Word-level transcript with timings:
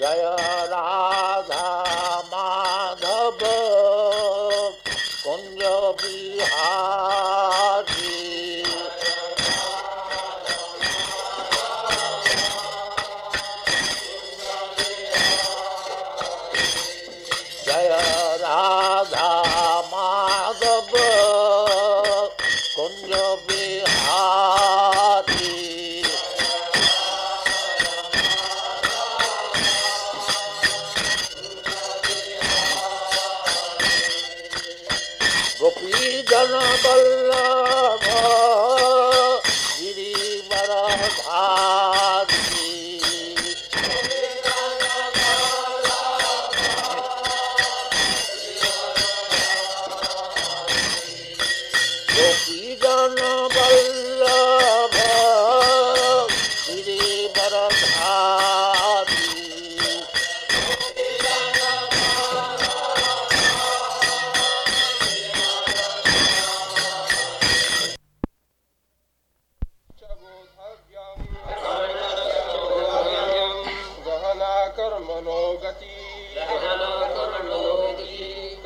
जय 0.00 0.36
राधा। 0.70 2.05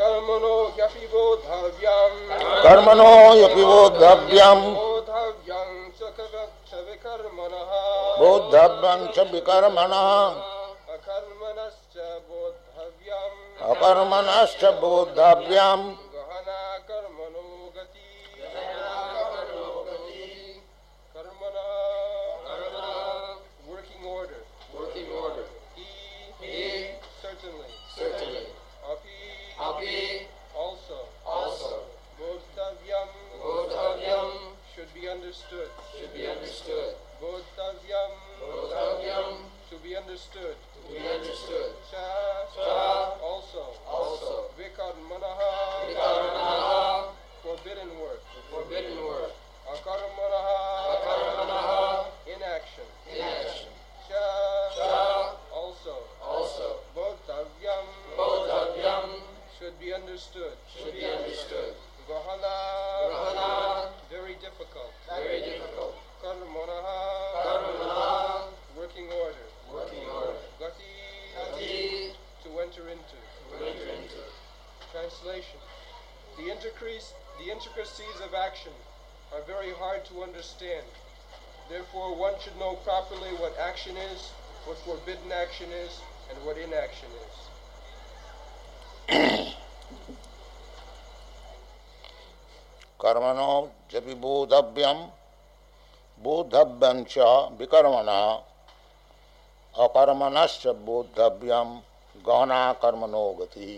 कर्मणो 0.00 0.53
ह्यपि 0.77 1.06
बोद्धव्यम् 1.12 2.19
कर्मणो 2.64 3.11
यपि 3.37 3.64
बोद्धव्यम् 3.64 4.64
बोद्धव्यं 4.75 5.70
च 5.98 6.72
विकर्मणः। 6.89 7.70
बोद्धव्यं 8.20 9.00
च 9.14 9.27
विकर्मणः। 9.33 10.09
अकर्मणश्च 10.95 11.97
बोद्धव्यम् 12.31 13.39
अकर्मणश्च 13.70 14.62
बोद्धव्यम् 14.81 15.84
understood. 40.21 40.57
To 40.75 40.93
be 40.93 40.99
understood. 41.09 41.73
cha 41.91 42.05
Cha 42.55 43.17
also. 43.25 43.65
also. 43.89 44.50
vikarmanaha 44.59 45.87
Vikarmanaha 45.89 47.12
forbidden 47.43 47.89
work 48.00 48.21
forbidden 48.50 48.99
work. 49.05 49.33
akarmanaha 49.65 50.56
Akarmanaha 50.93 52.06
inaction 52.28 52.84
inaction. 53.09 53.72
cha 54.09 54.25
Cha 54.77 55.37
also. 55.55 55.97
also. 56.23 56.81
Bodhavyam. 56.94 57.87
Should 59.59 59.78
be 59.81 59.93
understood. 59.93 60.56
should 60.73 60.93
be 60.94 61.05
understood. 61.05 61.75
Gahana, 62.09 62.56
Gahana 63.12 63.89
very 64.11 64.34
difficult. 64.41 64.93
very 65.09 65.41
difficult. 65.41 65.94
Karmanaha, 66.23 66.97
Karmanaha 67.44 68.49
working 68.77 69.09
order. 69.12 69.47
working 69.73 70.05
order. 70.09 70.41
Gati, 70.59 70.89
Gati 71.37 72.12
to 72.43 72.49
enter 72.61 72.88
into. 72.88 73.17
to 73.53 73.67
enter 73.69 73.88
into 74.00 74.23
Translation. 75.00 75.59
The 76.38 76.52
intricacies, 76.52 77.13
the 77.40 77.52
intricacies 77.52 78.18
of 78.24 78.34
action 78.34 78.72
are 79.34 79.41
very 79.41 79.72
hard 79.72 80.06
to 80.06 80.24
understand. 80.24 80.86
Therefore, 81.69 82.16
one 82.16 82.34
should 82.41 82.58
know 82.59 82.75
properly 82.84 83.31
what 83.40 83.58
action 83.59 83.97
is, 83.97 84.31
what 84.66 84.78
forbidden 84.80 85.31
action 85.31 85.69
is, 85.72 86.00
and 86.30 86.38
what 86.46 86.58
inaction 86.58 87.09
is. 87.25 87.36
कर्मणो 93.02 93.52
जपि 93.91 94.13
बोधव्यम् 94.22 95.02
बोधव्यं 96.24 97.03
च 97.12 97.18
विकर्मणः 97.59 98.22
अकर्मणश्च 99.86 100.68
बोधव्यं 100.86 101.75
गहना 102.28 102.62
कर्मणो 102.81 103.25
गति 103.40 103.74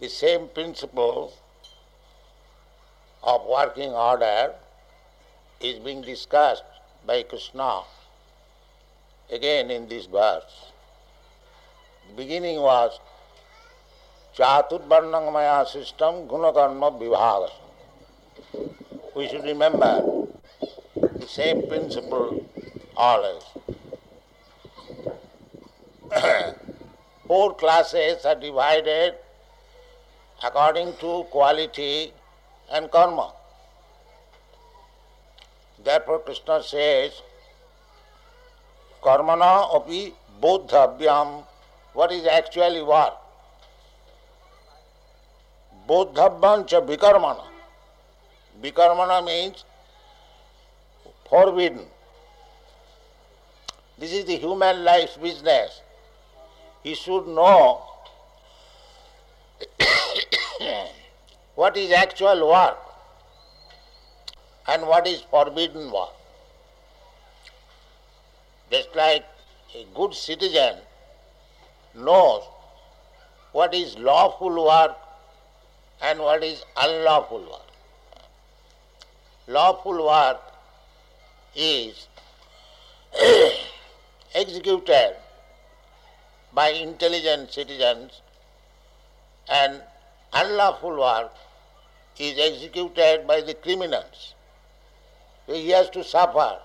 the 0.00 0.08
same 0.08 0.48
principle 0.48 1.32
of 3.22 3.44
working 3.46 3.92
order 3.92 4.54
is 5.60 5.78
being 5.78 6.02
discussed 6.02 6.64
by 7.06 7.22
Krishna 7.22 7.82
again 9.30 9.70
in 9.70 9.88
this 9.88 10.06
verse. 10.06 10.72
The 12.08 12.14
beginning 12.16 12.60
was 12.60 12.98
Chaturvarnangamaya 14.36 15.68
system, 15.68 16.26
Gunakarma 16.26 16.98
Vibhaga. 16.98 17.50
We 19.14 19.28
should 19.28 19.44
remember 19.44 20.26
the 20.96 21.26
same 21.28 21.68
principle 21.68 22.44
always. 22.96 23.42
Four 27.30 27.54
classes 27.54 28.24
are 28.26 28.34
divided 28.34 29.14
according 30.42 30.96
to 30.96 31.22
quality 31.30 32.12
and 32.72 32.90
karma. 32.90 33.32
Therefore 35.84 36.18
Krishna 36.18 36.60
says, 36.60 37.12
Karmana 39.00 39.76
api 39.76 40.12
bodhavyam, 40.42 41.44
what 41.92 42.10
is 42.10 42.26
actually 42.26 42.82
what? 42.82 43.22
Bodhavyam 45.88 46.66
cha 46.66 46.80
vikarmana. 46.80 47.44
Vikarmana 48.60 49.24
means 49.24 49.64
forbidden. 51.28 51.86
This 53.98 54.12
is 54.12 54.24
the 54.24 54.34
human 54.34 54.82
life's 54.82 55.16
business. 55.16 55.80
He 56.82 56.94
should 56.94 57.26
know 57.28 57.82
what 61.54 61.76
is 61.76 61.92
actual 61.92 62.48
work 62.48 62.78
and 64.66 64.86
what 64.86 65.06
is 65.06 65.20
forbidden 65.30 65.90
work. 65.92 66.14
Just 68.70 68.94
like 68.94 69.24
a 69.74 69.84
good 69.94 70.14
citizen 70.14 70.76
knows 71.94 72.44
what 73.52 73.74
is 73.74 73.98
lawful 73.98 74.64
work 74.64 74.96
and 76.00 76.20
what 76.20 76.42
is 76.42 76.64
unlawful 76.76 77.40
work. 77.40 77.66
Lawful 79.48 80.06
work 80.06 80.40
is 81.54 82.06
executed 84.34 85.16
by 86.52 86.70
intelligent 86.70 87.52
citizens 87.52 88.20
and 89.48 89.82
unlawful 90.32 90.98
work 90.98 91.32
is 92.18 92.38
executed 92.38 93.26
by 93.26 93.40
the 93.40 93.54
criminals. 93.54 94.34
So 95.46 95.54
he 95.54 95.70
has 95.70 95.88
to 95.90 96.04
suffer. 96.04 96.58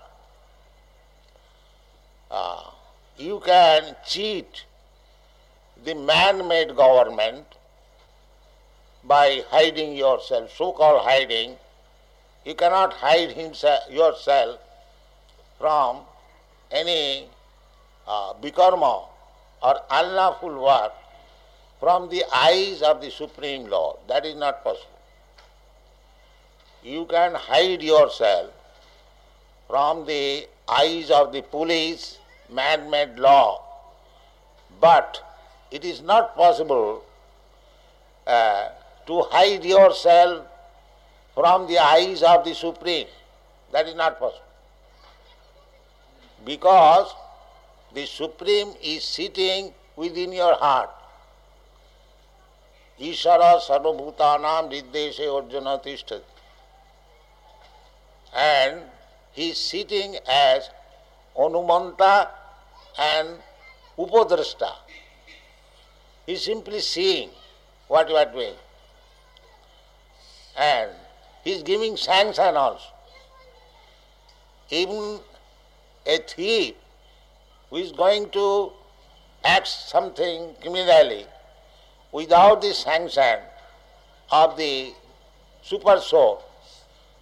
Ah, 2.30 2.74
you 3.16 3.40
can 3.44 3.96
cheat 4.06 4.64
the 5.84 5.94
man-made 5.94 6.76
government 6.76 7.46
by 9.04 9.44
hiding 9.50 9.96
yourself, 9.96 10.54
so-called 10.56 11.02
hiding. 11.02 11.56
You 12.44 12.54
cannot 12.54 12.92
hide 12.92 13.32
himself, 13.32 13.90
yourself 13.90 14.60
from 15.58 16.00
any 16.70 17.28
uh, 18.06 18.34
bikarma 18.34 19.04
or 19.62 19.80
unlawful 19.90 20.62
work 20.62 20.92
from 21.80 22.08
the 22.08 22.24
eyes 22.34 22.82
of 22.82 23.00
the 23.00 23.10
Supreme 23.10 23.66
Lord. 23.66 23.96
That 24.08 24.24
is 24.24 24.34
not 24.34 24.62
possible. 24.64 24.90
You 26.82 27.04
can 27.06 27.34
hide 27.34 27.82
yourself 27.82 28.50
from 29.68 30.06
the 30.06 30.46
eyes 30.68 31.10
of 31.10 31.32
the 31.32 31.42
police, 31.42 32.18
man-made 32.50 33.18
law, 33.18 33.62
but 34.80 35.22
it 35.70 35.84
is 35.84 36.00
not 36.00 36.36
possible 36.36 37.04
uh, 38.26 38.68
to 39.06 39.22
hide 39.30 39.64
yourself 39.64 40.46
from 41.34 41.66
the 41.66 41.78
eyes 41.78 42.22
of 42.22 42.44
the 42.44 42.54
Supreme. 42.54 43.06
That 43.72 43.88
is 43.88 43.94
not 43.94 44.18
possible. 44.18 44.42
Because 46.44 47.12
the 47.96 48.04
Supreme 48.04 48.74
is 48.82 49.02
sitting 49.02 49.72
within 49.96 50.30
your 50.30 50.54
heart. 50.54 50.90
Ishara 53.00 53.58
sarvabhutanam 53.66 54.68
riddeshe 54.70 55.24
arjuna 55.34 55.78
tishtati. 55.78 56.20
And 58.34 58.82
he 59.32 59.48
is 59.50 59.58
sitting 59.58 60.18
as 60.28 60.68
Anumanta 61.38 62.28
and 62.98 63.38
Upadrashta. 63.98 64.72
He 66.26 66.34
is 66.34 66.44
simply 66.44 66.80
seeing 66.80 67.30
what 67.88 68.10
you 68.10 68.16
are 68.16 68.30
doing. 68.30 68.56
And 70.54 70.90
he 71.44 71.52
is 71.52 71.62
giving 71.62 71.96
sanction 71.96 72.56
also. 72.56 72.92
Even 74.68 75.20
a 76.04 76.18
thief 76.18 76.74
who 77.70 77.76
is 77.76 77.92
going 77.92 78.30
to 78.30 78.72
act 79.44 79.68
something 79.68 80.54
criminally 80.60 81.26
without 82.12 82.60
the 82.60 82.72
sanction 82.72 83.38
of 84.30 84.56
the 84.56 84.92
super 85.62 85.98
soul 86.00 86.42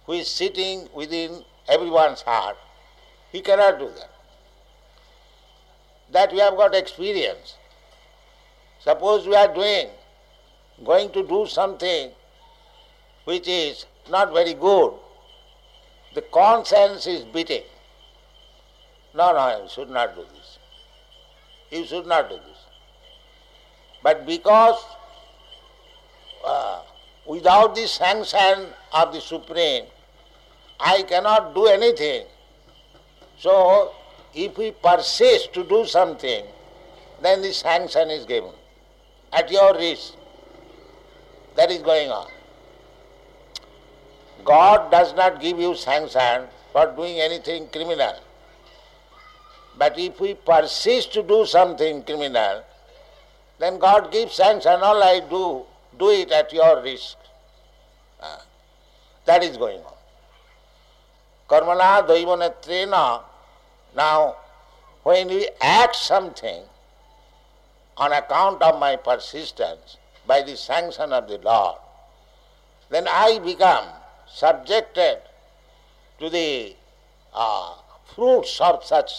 who 0.05 0.13
is 0.13 0.27
sitting 0.27 0.87
within 0.93 1.43
everyone's 1.67 2.21
heart, 2.21 2.57
he 3.31 3.41
cannot 3.41 3.79
do 3.79 3.89
that. 3.89 4.11
That 6.11 6.31
we 6.31 6.39
have 6.39 6.55
got 6.55 6.75
experience. 6.75 7.57
Suppose 8.79 9.27
we 9.27 9.35
are 9.35 9.53
doing, 9.53 9.87
going 10.83 11.11
to 11.11 11.27
do 11.27 11.47
something 11.47 12.11
which 13.23 13.47
is 13.47 13.85
not 14.09 14.31
very 14.31 14.53
good, 14.53 14.93
the 16.13 16.21
conscience 16.21 17.07
is 17.07 17.23
beating. 17.23 17.63
No, 19.15 19.31
no, 19.31 19.63
you 19.63 19.69
should 19.69 19.89
not 19.89 20.13
do 20.13 20.25
this. 20.35 20.59
You 21.71 21.85
should 21.85 22.05
not 22.05 22.29
do 22.29 22.35
this. 22.35 22.57
But 24.03 24.25
because 24.25 24.83
uh, 26.45 26.81
without 27.25 27.75
the 27.75 27.87
sanction 27.87 28.67
of 28.93 29.13
the 29.13 29.21
Supreme, 29.21 29.85
I 30.79 31.03
cannot 31.03 31.55
do 31.55 31.67
anything. 31.67 32.25
So, 33.37 33.93
if 34.33 34.57
we 34.57 34.71
persist 34.71 35.53
to 35.53 35.63
do 35.63 35.85
something, 35.85 36.45
then 37.21 37.41
the 37.41 37.53
sanction 37.53 38.09
is 38.09 38.25
given 38.25 38.51
at 39.31 39.49
your 39.49 39.73
risk. 39.75 40.13
That 41.55 41.71
is 41.71 41.81
going 41.81 42.09
on. 42.09 42.29
God 44.43 44.91
does 44.91 45.13
not 45.15 45.39
give 45.39 45.57
you 45.57 45.73
sanction 45.73 46.47
for 46.73 46.93
doing 46.95 47.21
anything 47.21 47.69
criminal. 47.69 48.15
But 49.77 49.99
if 49.99 50.19
we 50.19 50.35
persist 50.35 51.13
to 51.13 51.23
do 51.23 51.45
something 51.45 52.03
criminal, 52.03 52.63
then 53.59 53.77
God 53.77 54.11
gives 54.11 54.35
sanction, 54.35 54.81
all 54.81 55.01
I 55.03 55.19
do, 55.19 55.65
do 55.97 56.09
it 56.09 56.31
at 56.31 56.51
your 56.53 56.81
risk. 56.81 57.17
Uh, 58.21 58.37
that 59.25 59.43
is 59.43 59.57
going 59.57 59.79
on. 59.79 59.93
Karmana 61.49 62.07
daivanetrena. 62.07 63.21
Now, 63.95 64.35
when 65.03 65.27
we 65.27 65.47
act 65.61 65.95
something 65.95 66.63
on 67.97 68.11
account 68.11 68.61
of 68.61 68.79
my 68.79 68.95
persistence 68.95 69.97
by 70.27 70.41
the 70.41 70.57
sanction 70.57 71.13
of 71.13 71.27
the 71.27 71.37
Lord, 71.37 71.77
then 72.89 73.07
I 73.07 73.39
become 73.39 73.85
subjected 74.27 75.19
to 76.19 76.29
the 76.29 76.75
uh, 77.33 77.73
fruits 78.15 78.59
of 78.59 78.83
such 78.83 79.11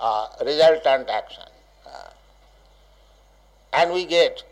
uh, 0.00 0.26
resultant 0.44 1.08
action. 1.08 1.44
Uh, 1.86 2.10
and 3.72 3.92
we 3.92 4.06
get 4.06 4.42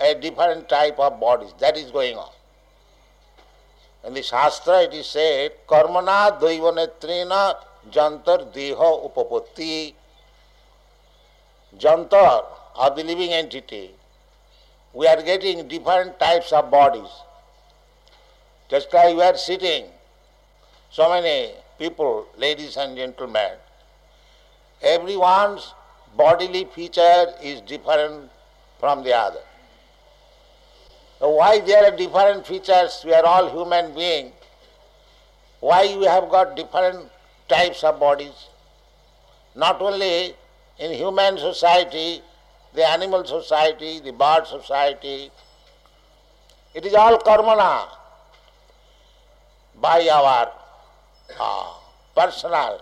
a 0.00 0.14
different 0.14 0.68
type 0.68 0.98
of 0.98 1.20
bodies. 1.20 1.52
That 1.60 1.76
is 1.76 1.90
going 1.90 2.16
on. 2.16 2.30
In 4.04 4.14
the 4.14 4.22
Shastra 4.22 4.82
it 4.82 4.94
is 4.94 5.06
said, 5.06 5.52
Karmana 5.68 6.40
Daivanetrena 6.40 7.56
Jantar 7.90 8.52
Deha 8.52 9.10
Upapatti. 9.10 9.94
Jantar 11.76 12.44
of 12.76 12.96
the 12.96 13.02
living 13.02 13.32
entity. 13.32 13.90
We 14.92 15.06
are 15.06 15.20
getting 15.20 15.66
different 15.68 16.18
types 16.18 16.52
of 16.52 16.70
bodies. 16.70 17.10
Just 18.68 18.92
like 18.94 19.14
we 19.14 19.22
are 19.22 19.36
sitting, 19.36 19.86
so 20.90 21.10
many 21.10 21.52
people, 21.78 22.26
ladies 22.38 22.76
and 22.76 22.96
gentlemen, 22.96 23.52
everyone's 24.82 25.74
bodily 26.16 26.64
feature 26.74 27.26
is 27.42 27.60
different 27.62 28.30
from 28.78 29.02
the 29.02 29.14
other. 29.14 29.40
So 31.18 31.30
why 31.30 31.60
there 31.60 31.84
are 31.84 31.96
different 31.96 32.46
features? 32.46 33.02
We 33.04 33.14
are 33.14 33.24
all 33.24 33.50
human 33.50 33.94
beings. 33.94 34.32
Why 35.60 35.96
we 35.96 36.04
have 36.04 36.28
got 36.28 36.56
different 36.56 37.10
types 37.48 37.82
of 37.82 37.98
bodies? 37.98 38.48
Not 39.54 39.80
only 39.80 40.34
in 40.78 40.92
human 40.92 41.38
society, 41.38 42.22
the 42.74 42.86
animal 42.86 43.24
society, 43.24 44.00
the 44.00 44.12
bird 44.12 44.46
society. 44.46 45.30
It 46.74 46.84
is 46.84 46.94
all 46.94 47.18
karmana 47.18 47.88
by 49.80 50.08
our 50.08 50.52
uh, 51.40 51.72
personal 52.14 52.80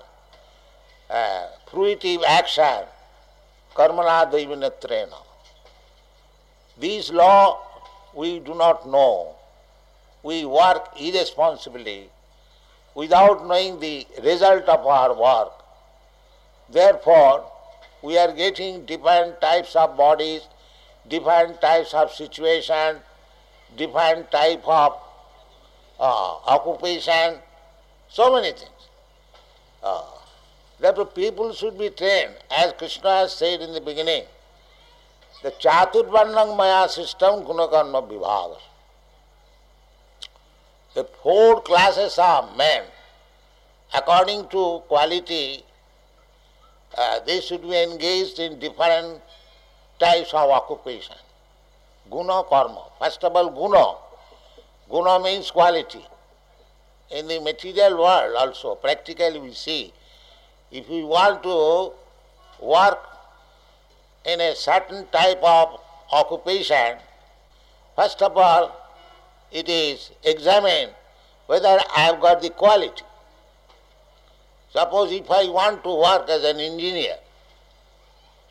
uh, 1.08 1.46
fruitive 1.74 2.22
action, 2.24 2.84
karmana 3.74 4.30
daivinatrena. 4.32 5.20
These 6.78 7.10
law 7.10 7.60
we 8.14 8.38
do 8.38 8.54
not 8.54 8.88
know. 8.88 9.34
We 10.22 10.44
work 10.44 10.88
irresponsibly 10.98 12.08
without 12.94 13.46
knowing 13.46 13.80
the 13.80 14.06
result 14.22 14.68
of 14.68 14.86
our 14.86 15.14
work. 15.14 15.52
Therefore, 16.70 17.44
we 18.02 18.16
are 18.18 18.32
getting 18.32 18.86
different 18.86 19.40
types 19.40 19.74
of 19.76 19.96
bodies, 19.96 20.42
different 21.08 21.60
types 21.60 21.92
of 21.92 22.12
situation, 22.12 23.00
different 23.76 24.30
type 24.30 24.62
of 24.66 24.92
uh, 25.98 26.36
occupation, 26.46 27.38
so 28.08 28.32
many 28.34 28.52
things. 28.52 28.70
Uh, 29.82 30.02
therefore, 30.80 31.06
people 31.06 31.52
should 31.52 31.78
be 31.78 31.90
trained, 31.90 32.34
as 32.50 32.72
Krishna 32.78 33.10
has 33.10 33.32
said 33.32 33.60
in 33.60 33.72
the 33.72 33.80
beginning. 33.80 34.24
The 35.42 35.50
Chaturvarnang 35.52 36.56
Maya 36.56 36.88
system 36.88 37.44
Gunakarma 37.44 38.08
Vibhaga. 38.08 38.58
The 40.94 41.04
four 41.22 41.60
classes 41.60 42.18
of 42.18 42.56
men, 42.56 42.84
according 43.92 44.48
to 44.48 44.82
quality, 44.88 45.64
uh, 46.96 47.20
they 47.26 47.40
should 47.40 47.62
be 47.62 47.76
engaged 47.82 48.38
in 48.38 48.58
different 48.58 49.20
types 49.98 50.32
of 50.32 50.50
occupation. 50.50 51.16
Guna 52.10 52.44
karma. 52.48 52.84
First 53.00 53.24
of 53.24 53.34
all, 53.34 53.50
guna. 53.50 53.98
Guna 54.90 55.22
means 55.22 55.50
quality. 55.50 56.04
In 57.10 57.26
the 57.28 57.40
material 57.40 57.98
world 57.98 58.36
also, 58.36 58.74
practically 58.76 59.40
we 59.40 59.52
see, 59.52 59.92
if 60.74 60.88
we 60.88 61.04
want 61.04 61.40
to 61.44 61.92
work 62.60 62.98
in 64.26 64.40
a 64.40 64.56
certain 64.56 65.06
type 65.12 65.40
of 65.40 65.80
occupation, 66.10 66.96
first 67.94 68.20
of 68.20 68.36
all, 68.36 68.74
it 69.52 69.68
is 69.68 70.10
examined 70.24 70.90
whether 71.46 71.78
I 71.96 72.00
have 72.00 72.20
got 72.20 72.42
the 72.42 72.50
quality. 72.50 73.04
Suppose 74.72 75.12
if 75.12 75.30
I 75.30 75.48
want 75.48 75.84
to 75.84 75.94
work 75.94 76.28
as 76.28 76.42
an 76.42 76.58
engineer, 76.58 77.18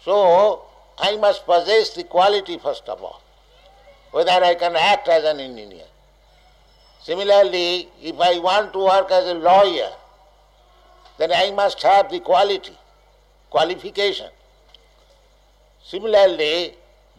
so 0.05 0.63
I 0.97 1.17
must 1.17 1.45
possess 1.45 1.89
the 1.89 2.05
quality 2.05 2.57
first 2.57 2.87
of 2.87 3.03
all, 3.03 3.21
whether 4.11 4.31
I 4.31 4.55
can 4.55 4.77
act 4.77 5.09
as 5.09 5.25
an 5.25 5.41
engineer. 5.41 5.87
Similarly, 7.01 7.89
if 8.01 8.17
I 8.17 8.39
want 8.39 8.71
to 8.71 8.79
work 8.79 9.11
as 9.11 9.27
a 9.27 9.33
lawyer, 9.33 9.91
then 11.17 11.31
I 11.31 11.51
must 11.51 11.81
have 11.83 12.09
the 12.09 12.19
quality, 12.19 12.77
qualification. 13.49 14.29
Similarly, 15.83 16.73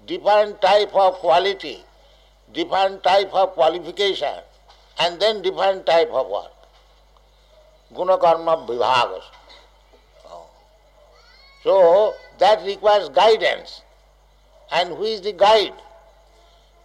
different 0.07 0.61
type 0.61 0.95
of 0.95 1.15
quality, 1.15 1.85
different 2.53 3.03
type 3.03 3.33
of 3.33 3.53
qualification, 3.53 4.35
and 4.99 5.21
then 5.21 5.43
different 5.43 5.87
type 5.87 6.11
of 6.11 6.29
work. 6.29 6.51
Gunakarma 7.95 8.67
vibhagas. 8.67 9.23
Oh. 10.27 10.47
So 11.63 12.15
that 12.39 12.65
requires 12.65 13.09
guidance. 13.09 13.83
And 14.73 14.89
who 14.91 15.05
is 15.05 15.21
the 15.21 15.33
guide? 15.33 15.75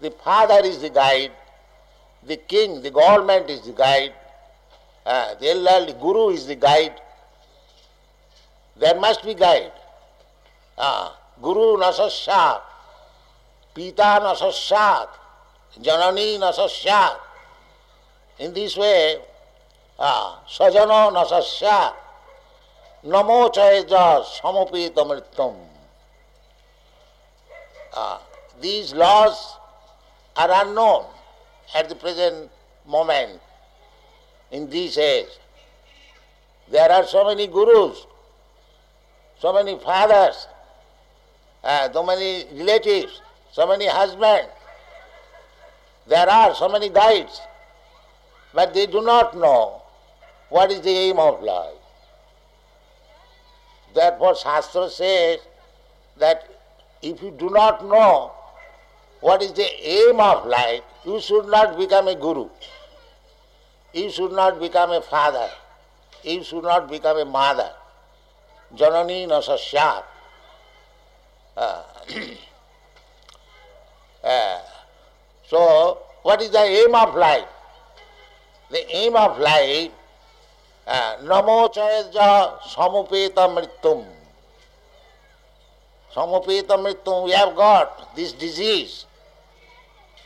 The 0.02 0.12
father 0.12 0.62
is 0.64 0.82
the 0.82 0.90
guide, 0.90 1.32
the 2.26 2.38
king, 2.38 2.82
the 2.82 2.92
government 2.92 3.50
is 3.50 3.62
the 3.62 3.74
guide, 3.74 4.14
uh, 5.10 5.34
the 5.40 5.96
guru 6.00 6.30
is 6.30 6.46
the 6.46 6.56
guide. 6.56 7.02
There 8.78 9.00
must 9.00 9.24
be 9.26 9.34
guide. 9.34 9.72
Uh, 10.78 11.10
guru 11.42 11.78
nasasat, 11.78 12.62
pita 13.74 14.22
nasasat, 14.22 15.08
janani 15.82 16.38
nasasat. 16.38 17.18
In 18.38 18.54
this 18.54 18.78
way, 18.78 19.18
uh, 19.98 20.36
sajano 20.48 21.12
nasasat, 21.12 21.94
namo 23.04 23.50
chayaja 23.52 24.24
samopita 24.24 25.04
mritam. 25.10 25.56
Uh, 27.94 28.20
these 28.62 28.94
laws 28.94 29.58
are 30.38 30.66
unknown 30.68 31.06
at 31.74 31.90
the 31.90 31.96
present 31.96 32.52
moment 32.86 33.42
in 34.52 34.70
this 34.70 34.98
age. 34.98 35.28
There 36.72 36.92
are 36.92 37.06
so 37.06 37.26
many 37.26 37.48
gurus, 37.48 38.06
so 39.40 39.54
many 39.54 39.78
fathers, 39.80 40.48
uh, 41.64 41.92
so 41.92 42.04
many 42.04 42.46
relatives, 42.54 43.22
so 43.52 43.68
many 43.68 43.88
husbands. 43.88 44.50
There 46.08 46.30
are 46.30 46.56
so 46.56 46.70
many 46.70 46.90
guides, 46.90 47.42
but 48.54 48.74
they 48.74 48.86
do 48.88 49.02
not 49.02 49.38
know 49.38 49.82
what 50.50 50.72
is 50.72 50.82
the 50.82 50.90
aim 50.90 51.20
of 51.20 51.42
life. 51.44 51.76
Therefore, 53.94 54.36
Shastra 54.36 54.90
says 54.90 55.40
that 56.18 56.48
if 57.02 57.22
you 57.22 57.32
do 57.32 57.50
not 57.50 57.86
know 57.86 58.32
what 59.22 59.42
is 59.42 59.54
the 59.54 59.68
aim 59.88 60.20
of 60.20 60.46
life, 60.46 60.82
you 61.06 61.20
should 61.20 61.48
not 61.48 61.78
become 61.78 62.08
a 62.08 62.16
guru. 62.16 62.50
You 63.94 64.12
should 64.12 64.32
not 64.32 64.60
become 64.60 64.92
a 64.92 65.02
father. 65.02 65.50
You 66.24 66.44
should 66.44 66.64
not 66.64 66.90
become 66.90 67.18
a 67.18 67.26
mother. 67.26 67.72
Janani 68.76 69.28
nasasyat. 69.28 70.04
Uh, 71.58 71.84
uh, 74.24 74.60
so, 75.48 75.98
what 76.22 76.42
is 76.42 76.52
the 76.52 76.60
aim 76.60 76.94
of 76.94 77.16
life? 77.16 77.48
The 78.70 78.96
aim 78.96 79.16
of 79.16 79.40
life, 79.40 79.92
uh, 80.86 81.18
namo 81.24 81.74
chayaja 81.74 82.62
samupeta 82.62 83.50
mritum. 83.50 84.06
Samupeta 86.14 86.78
mritum, 86.78 87.26
we 87.26 87.32
have 87.32 87.56
got 87.56 88.16
this 88.16 88.34
disease. 88.34 89.06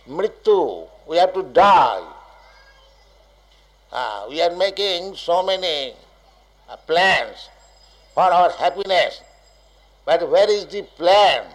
Mrityu, 0.08 0.88
we 1.08 1.18
have 1.18 1.34
to 1.34 1.44
die. 1.44 2.13
Ah, 3.96 4.26
we 4.28 4.42
are 4.42 4.56
making 4.56 5.16
so 5.16 5.44
many 5.44 5.94
uh, 6.68 6.76
plans 6.88 7.50
for 8.16 8.24
our 8.24 8.50
happiness, 8.54 9.22
but 10.04 10.28
where 10.32 10.50
is 10.50 10.66
the 10.66 10.82
plan 10.98 11.46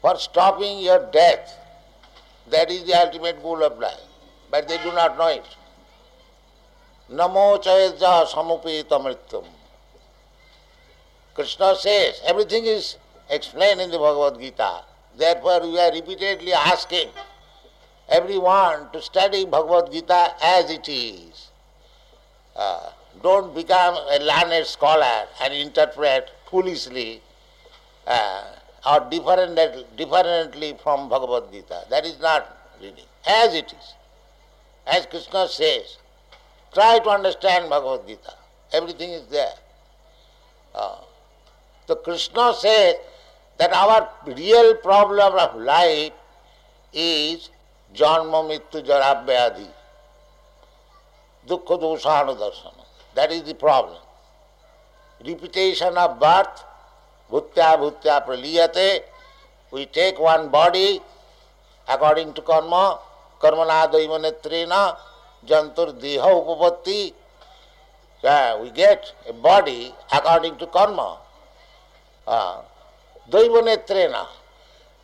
for 0.00 0.16
stopping 0.16 0.78
your 0.78 1.04
death? 1.12 1.52
That 2.50 2.70
is 2.70 2.84
the 2.84 2.94
ultimate 2.94 3.42
goal 3.42 3.62
of 3.62 3.78
life, 3.78 4.00
but 4.50 4.66
they 4.68 4.78
do 4.78 4.92
not 4.92 5.18
know 5.18 5.28
it. 5.28 5.44
Namo 7.10 7.62
chayaja 7.62 8.26
samupita 8.26 8.98
mrityum. 8.98 9.44
Krishna 11.34 11.74
says 11.76 12.22
everything 12.24 12.64
is 12.64 12.96
explained 13.28 13.82
in 13.82 13.90
the 13.90 13.98
Bhagavad 13.98 14.40
Gita. 14.40 14.80
Therefore, 15.18 15.60
we 15.60 15.78
are 15.78 15.92
repeatedly 15.92 16.54
asking 16.54 17.08
everyone 18.08 18.90
to 18.92 19.00
study 19.02 19.44
Bhagavad 19.44 19.92
Gita 19.92 20.34
as 20.42 20.70
it 20.70 20.88
is. 20.88 21.50
Uh, 22.56 22.90
don't 23.22 23.54
become 23.54 23.94
a 23.94 24.18
learned 24.22 24.66
scholar 24.66 25.26
and 25.42 25.54
interpret 25.54 26.30
foolishly 26.50 27.20
uh, 28.06 28.44
or 28.86 29.00
different, 29.10 29.56
differently 29.96 30.76
from 30.82 31.08
Bhagavad 31.08 31.50
Gita. 31.52 31.84
That 31.90 32.04
is 32.04 32.20
not 32.20 32.74
reading. 32.80 33.04
As 33.26 33.54
it 33.54 33.72
is. 33.72 33.94
As 34.86 35.06
Krishna 35.06 35.48
says, 35.48 35.96
try 36.72 36.98
to 36.98 37.08
understand 37.08 37.70
Bhagavad 37.70 38.06
Gita. 38.06 38.34
Everything 38.72 39.10
is 39.10 39.26
there. 39.28 39.54
Uh, 40.74 40.96
so 41.86 41.94
Krishna 41.94 42.52
says 42.54 42.96
that 43.58 43.72
our 43.72 44.08
real 44.26 44.74
problem 44.76 45.38
of 45.38 45.56
life 45.60 46.12
is 46.92 47.50
जन्म 48.00 48.36
मृत्यु 48.46 48.80
जरा 48.88 49.12
व्याधि 49.28 49.68
दुख 51.46 51.72
दोषानुदर्शन 51.80 52.82
that 53.16 53.32
is 53.32 53.44
the 53.50 53.56
problem 53.60 55.26
repetition 55.26 55.98
of 56.04 56.12
birth 56.22 56.64
भूत्या 57.30 57.74
भूत्या 57.82 58.18
प्रलीयते 58.28 58.88
we 59.72 59.84
take 59.98 60.20
one 60.20 60.48
body 60.56 60.88
according 61.88 62.32
to 62.34 62.42
karma 62.50 62.74
कर्मना 63.42 63.84
दैव 63.94 64.16
नेत्रेण 64.22 64.72
जंतुर्देह 65.48 66.24
उपपत्ति 66.24 67.00
we 68.60 68.70
get 68.70 69.12
a 69.28 69.32
body 69.32 69.92
according 70.10 70.56
to 70.56 70.66
karma. 70.66 71.18
Uh, 72.26 72.62
Daiva 73.30 73.60
netrena. 73.62 74.26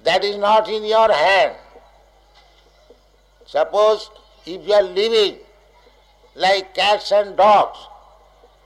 That 0.04 0.24
is 0.24 0.36
not 0.38 0.68
in 0.68 0.84
your 0.84 1.12
hand. 1.12 1.56
Suppose 3.50 4.10
if 4.46 4.64
you 4.66 4.72
are 4.72 4.82
living 4.82 5.38
like 6.36 6.72
cats 6.72 7.10
and 7.10 7.36
dogs, 7.36 7.78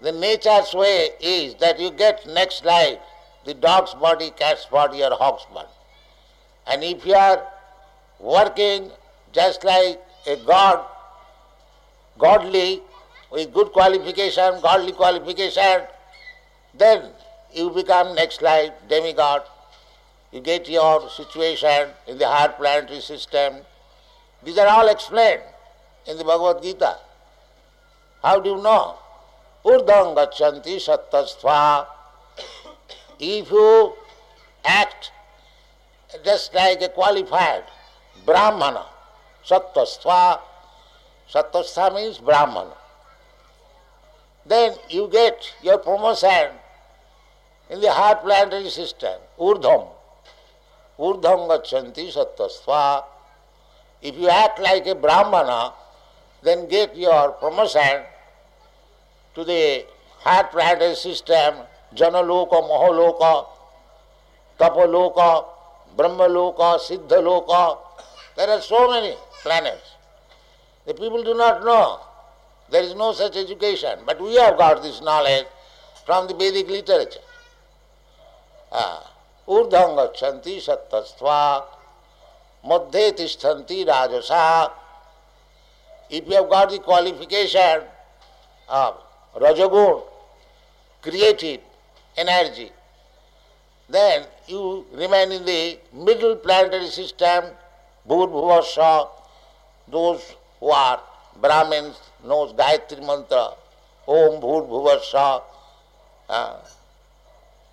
the 0.03 0.13
nature's 0.13 0.75
way 0.75 1.09
is 1.21 1.55
that 1.55 1.81
you 1.81 1.91
get 1.91 2.27
next 2.27 2.67
life 2.67 2.99
the 3.47 3.55
dog's 3.55 3.95
body, 3.95 4.31
cat's 4.37 4.67
body, 4.67 5.03
or 5.03 5.11
hog's 5.13 5.47
body. 5.55 5.69
And 6.67 6.85
if 6.85 7.07
you 7.07 7.15
are 7.15 7.47
working 8.21 8.91
just 9.33 9.65
like 9.65 10.01
a 10.27 10.37
god, 10.37 10.85
godly, 12.19 12.83
with 13.31 13.53
good 13.53 13.73
qualification, 13.73 14.61
godly 14.61 14.93
qualification, 14.93 15.83
then 16.75 17.11
you 17.53 17.71
become 17.71 18.15
next 18.15 18.43
life 18.43 18.73
demigod. 18.89 19.43
You 20.33 20.41
get 20.41 20.69
your 20.69 21.09
situation 21.11 21.89
in 22.07 22.19
the 22.19 22.29
higher 22.29 22.49
planetary 22.51 23.01
system, 23.01 23.57
these 24.45 24.59
are 24.59 24.67
all 24.67 24.89
explained 24.89 25.43
in 26.07 26.19
the 26.19 26.25
Bhagavad 26.25 26.63
Gita. 26.63 26.99
How 28.23 28.41
do 28.41 28.51
you 28.51 28.63
know? 28.63 28.97
Urdham 29.65 30.15
gachanti 30.15 30.77
sattastva. 30.77 31.87
If 33.19 33.51
you 33.51 33.95
act 34.65 35.13
just 36.25 36.55
like 36.55 36.83
a 36.83 36.89
qualified 36.89 37.65
Brahmana, 38.27 38.85
sattvastva, 39.47 40.41
sattvastva 41.31 41.95
means 41.95 42.19
Brahmana, 42.19 42.77
then 44.47 44.75
you 44.91 45.09
get 45.11 45.55
your 45.63 45.79
promotion 45.79 46.51
in 47.71 47.81
the 47.81 47.91
higher 47.91 48.17
planetary 48.17 48.69
system, 48.69 49.19
Urdham. 49.41 49.89
Urdham 50.99 51.49
gachanti 51.49 52.13
sattvastva. 52.13 53.05
If 54.05 54.17
you 54.19 54.29
act 54.29 54.61
like 54.61 54.87
a 54.87 54.95
Brahmana, 54.95 55.73
then 56.43 56.69
get 56.69 56.95
your 56.95 57.33
promotion 57.33 58.03
to 59.35 59.45
the 59.45 59.87
higher 60.19 60.45
planetary 60.45 60.95
system, 60.95 61.55
Janaloka, 61.95 62.61
Mahaloka, 62.69 63.47
Tapaloka, 64.61 65.47
Brahmaloka, 65.97 66.79
Siddhaloka. 66.81 67.79
There 68.37 68.51
are 68.51 68.61
so 68.61 68.91
many 68.91 69.17
planets. 69.43 69.93
The 70.87 70.93
people 70.93 71.23
do 71.25 71.33
not 71.33 71.65
know. 71.65 72.01
There 72.71 72.83
is 72.83 72.95
no 72.95 73.15
such 73.15 73.37
education. 73.39 74.01
But 74.05 74.21
we 74.21 74.35
have 74.35 74.59
got 74.59 74.83
this 74.83 75.01
knowledge 75.01 75.47
from 76.05 76.29
the 76.29 76.35
Vedic 76.35 76.69
literature. 76.69 77.21
Ah, 78.71 79.11
Urdham 79.49 79.97
gachanti 79.97 80.61
sattastva 80.61 81.63
मध्य 82.65 83.11
तिष्ठती 83.19 83.83
राजसा। 83.85 84.45
If 86.13 86.33
you 86.33 86.43
got 86.45 86.69
the 86.71 86.79
qualification 86.79 87.87
of 88.69 89.43
रजगुण 89.45 89.99
creative 91.05 92.21
energy 92.21 92.71
then 93.91 94.25
you 94.51 94.63
remain 94.99 95.33
in 95.33 95.45
the 95.45 95.57
middle 96.07 96.35
planetary 96.45 96.89
system 96.91 97.51
भूर्भुव 98.09 98.51
those 99.89 100.21
who 100.63 100.71
are 100.73 100.97
Brahmin 101.43 101.91
knows 102.31 102.53
Gayatri 102.57 103.01
mantra 103.07 103.39
Om 104.09 104.37
भूर्भुव 104.41 104.89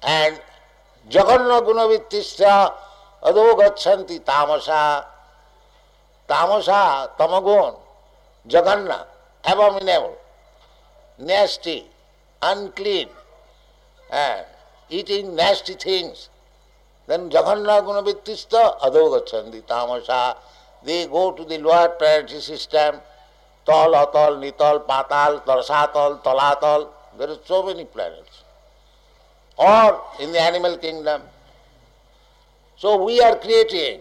and 0.02 0.38
जगन्न 1.08 1.60
गुणवित्तिष्ठ 1.66 2.42
Ado 3.24 3.56
Gachanti 3.56 4.20
Tamasa, 4.20 5.06
Tamasa, 6.28 7.10
Tamagun, 7.18 7.75
Jaganna, 8.48 9.06
abominable, 9.46 10.18
nasty, 11.20 11.86
unclean, 12.42 13.10
and 14.12 14.46
eating 14.90 15.36
nasty 15.36 15.75
things. 15.75 16.30
Then 17.08 17.30
Jaganna 17.30 17.82
Gunavittista 17.82 18.80
Adogachandi 18.80 19.62
Tamasa. 19.63 20.38
They 20.84 21.06
go 21.08 21.32
to 21.32 21.44
the 21.44 21.60
lower 21.60 21.90
planetary 21.90 22.42
system, 22.42 22.96
Tal, 23.66 23.92
Atal, 23.94 24.40
Nital, 24.42 24.86
Patal, 24.88 25.46
Tarsatal, 25.46 26.24
Talatal. 26.24 26.90
There 27.18 27.30
are 27.30 27.38
so 27.46 27.63
many 27.63 27.86
planets. 27.86 28.44
Or 29.58 30.01
in 30.20 30.32
the 30.32 30.42
animal 30.42 30.78
kingdom. 30.78 31.22
So 32.82 33.04
we 33.04 33.22
are 33.22 33.36
creating 33.36 34.00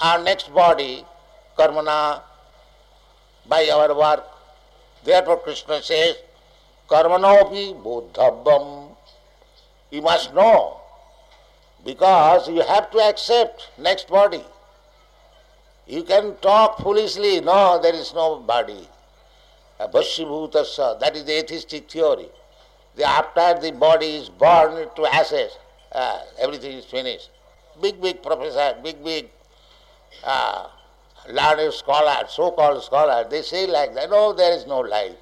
our 0.00 0.20
next 0.20 0.52
body, 0.52 1.04
karmana, 1.56 2.22
by 3.48 3.68
our 3.72 3.96
work. 3.96 4.24
Therefore 5.04 5.36
Krishna 5.38 5.80
says, 5.80 6.16
karmanopi 6.88 7.80
buddhabam. 7.84 8.96
You 9.92 10.02
must 10.02 10.34
know, 10.34 10.80
because 11.84 12.48
you 12.48 12.62
have 12.62 12.90
to 12.90 12.98
accept 12.98 13.70
next 13.78 14.08
body. 14.08 14.42
You 15.86 16.02
can 16.02 16.34
talk 16.38 16.78
foolishly, 16.78 17.40
no, 17.40 17.80
there 17.80 17.94
is 17.94 18.12
no 18.12 18.40
body. 18.40 18.88
Bhashibhutasya, 19.78 20.98
that 20.98 21.14
is 21.14 21.24
the 21.26 21.38
atheistic 21.38 21.88
theory. 21.88 22.30
The, 22.96 23.04
after 23.04 23.60
the 23.60 23.70
body 23.70 24.16
is 24.16 24.30
burned 24.30 24.90
to 24.96 25.06
ashes, 25.06 25.56
uh, 25.92 26.18
everything 26.40 26.72
is 26.72 26.84
finished 26.86 27.30
Big, 27.81 28.01
big 28.01 28.21
professor, 28.21 28.77
big, 28.83 29.03
big 29.03 29.29
uh, 30.23 30.67
learned 31.29 31.73
scholars, 31.73 32.31
so-called 32.31 32.83
scholars, 32.83 33.27
they 33.29 33.41
say 33.41 33.67
like 33.67 33.93
that, 33.95 34.09
no, 34.09 34.33
there 34.33 34.53
is 34.53 34.67
no 34.67 34.79
life. 34.79 35.15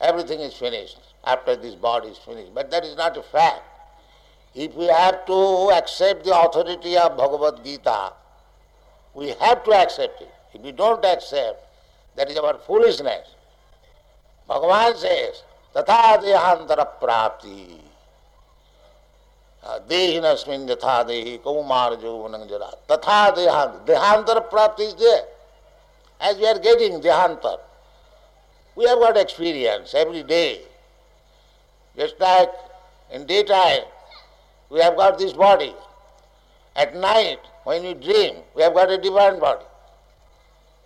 Everything 0.00 0.40
is 0.40 0.54
finished 0.54 0.98
after 1.24 1.56
this 1.56 1.74
body 1.74 2.08
is 2.08 2.18
finished. 2.18 2.54
But 2.54 2.70
that 2.70 2.84
is 2.84 2.96
not 2.96 3.16
a 3.16 3.22
fact. 3.22 3.62
If 4.54 4.74
we 4.74 4.86
have 4.86 5.26
to 5.26 5.70
accept 5.74 6.24
the 6.24 6.38
authority 6.38 6.96
of 6.96 7.16
Bhagavad 7.16 7.62
Gita, 7.64 8.12
we 9.14 9.28
have 9.28 9.62
to 9.64 9.72
accept 9.72 10.22
it. 10.22 10.30
If 10.54 10.62
we 10.62 10.72
don't 10.72 11.04
accept, 11.04 11.64
that 12.16 12.30
is 12.30 12.38
our 12.38 12.58
foolishness. 12.66 13.28
Bhagavan 14.48 14.96
says, 14.96 15.42
तथा 15.76 16.16
देहांतर 16.22 16.82
प्राप्ति 17.00 17.80
देहिनस्मिन 19.88 20.68
यथा 20.70 21.02
देहि 21.08 21.36
कौमार 21.44 21.94
जौवन 22.02 22.46
जरा 22.48 22.70
तथा 22.90 23.18
देहांत 23.36 23.74
देहांतर 23.86 24.38
प्राप्ति 24.52 24.84
is 24.84 24.94
there 24.94 25.24
as 26.20 26.38
we 26.38 26.46
are 26.46 26.58
getting 26.58 27.00
dehantar 27.00 27.58
we 28.76 28.86
have 28.86 28.98
got 28.98 29.16
experience 29.16 29.94
every 29.94 30.22
day 30.22 30.62
just 31.96 32.18
like 32.20 32.50
in 33.12 33.26
daytime 33.26 33.84
we 34.70 34.80
have 34.80 34.96
got 34.96 35.18
this 35.18 35.32
body 35.32 35.74
at 36.76 36.96
night 36.96 37.38
when 37.64 37.82
we 37.82 37.94
dream 37.94 38.42
we 38.54 38.62
have 38.62 38.74
got 38.74 38.90
a 38.90 38.98
different 38.98 39.40
body 39.40 39.64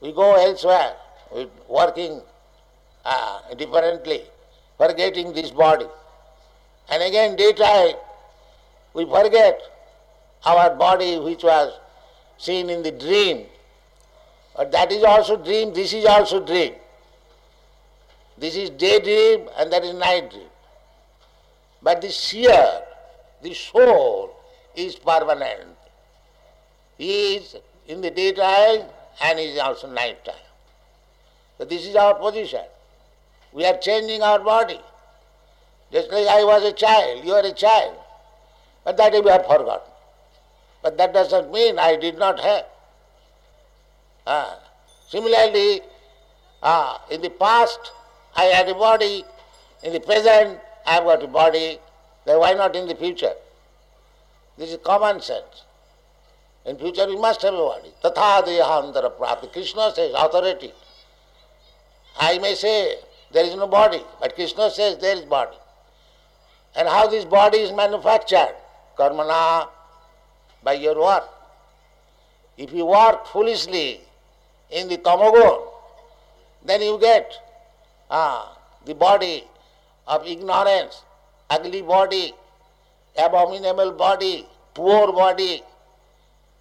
we 0.00 0.12
go 0.12 0.35
elsewhere 0.35 0.94
we 1.33 1.48
working 1.68 2.20
uh, 3.04 3.54
differently 3.57 4.22
forgetting 4.78 5.33
this 5.33 5.50
body. 5.50 5.87
And 6.90 7.02
again, 7.02 7.37
daytime, 7.37 7.94
we 8.93 9.06
forget 9.06 9.62
our 10.45 10.75
body 10.75 11.17
which 11.19 11.43
was 11.43 11.73
seen 12.38 12.69
in 12.69 12.84
the 12.84 12.91
dream. 12.91 13.45
But 14.56 14.71
that 14.71 14.91
is 14.91 15.04
also 15.04 15.38
dream, 15.38 15.73
this 15.73 15.93
is 15.93 16.06
also 16.06 16.45
dream. 16.45 16.73
This 18.38 18.56
is 18.56 18.69
daydream 18.69 19.49
and 19.58 19.71
that 19.71 19.84
is 19.84 19.93
night 19.93 20.32
dream. 20.32 20.47
But 21.82 22.02
the 22.02 22.10
seer, 22.10 22.82
the 23.41 23.54
soul, 23.54 24.36
is 24.75 24.95
permanent. 24.95 25.75
He 26.97 27.36
is 27.36 27.56
in 27.88 28.02
the 28.02 28.12
daytime 28.12 28.84
and 29.21 29.39
he 29.39 29.45
is 29.45 29.60
also 29.60 29.89
night 29.89 30.23
time. 30.23 30.36
So 31.58 31.65
this 31.65 31.86
is 31.86 31.95
our 31.95 32.15
position. 32.15 32.63
We 33.52 33.65
are 33.65 33.78
changing 33.78 34.21
our 34.21 34.39
body. 34.39 34.80
Just 35.91 36.12
like 36.12 36.28
I 36.28 36.43
was 36.43 36.63
a 36.63 36.73
child, 36.73 37.25
you 37.25 37.34
are 37.34 37.45
a 37.45 37.52
child. 37.52 37.95
But 38.89 38.97
that 38.97 39.23
we 39.23 39.30
have 39.30 39.45
forgotten. 39.45 39.91
But 40.82 40.97
that 40.97 41.13
doesn't 41.13 41.52
mean 41.52 41.78
I 41.78 41.95
did 41.95 42.17
not 42.17 42.39
have. 42.39 42.65
Ah. 44.25 44.58
Similarly, 45.10 45.82
ah, 46.63 46.99
in 47.12 47.21
the 47.21 47.30
past 47.30 47.91
I 48.36 48.45
had 48.45 48.67
a 48.67 48.73
body, 48.73 49.25
in 49.84 49.93
the 49.93 49.99
present 49.99 50.60
I 50.88 50.93
have 50.93 51.04
got 51.04 51.21
a 51.21 51.28
body, 51.28 51.78
then 52.25 52.39
why 52.39 52.54
not 52.56 52.75
in 52.75 52.88
the 52.88 52.95
future? 52.95 53.34
This 54.58 54.71
is 54.71 54.80
common 54.84 55.21
sense. 55.21 55.65
In 56.65 56.75
future 56.75 57.06
we 57.06 57.15
must 57.15 57.43
have 57.43 57.54
a 57.54 57.58
body. 57.58 57.93
Tatha 58.04 58.41
dehantara 58.43 59.12
prapti. 59.19 59.54
Krishna 59.54 59.91
says 59.93 60.15
authority. 60.17 60.73
I 62.19 62.39
may 62.39 62.56
say 62.56 62.95
there 63.32 63.45
is 63.45 63.56
no 63.56 63.67
body. 63.67 64.02
But 64.19 64.34
Krishna 64.34 64.71
says 64.71 64.97
there 64.97 65.15
is 65.15 65.21
body. 65.21 65.58
And 66.75 66.88
how 66.88 67.06
this 67.06 67.23
body 67.23 67.60
is 67.60 67.71
manufactured? 67.71 68.56
Karmana, 68.99 69.69
by 70.62 70.73
your 70.73 70.99
work. 70.99 71.23
If 72.57 72.73
you 72.73 72.85
work 72.85 73.25
foolishly 73.27 74.01
in 74.69 74.89
the 74.89 74.97
tamagun, 74.97 75.65
then 76.65 76.81
you 76.81 76.99
get 76.99 77.31
ah, 78.12 78.57
the 78.85 78.93
body 78.93 79.45
of 80.05 80.27
ignorance, 80.27 81.03
ugly 81.49 81.81
body, 81.81 82.33
abominable 83.17 83.93
body, 83.93 84.45
poor 84.73 85.13
body, 85.13 85.63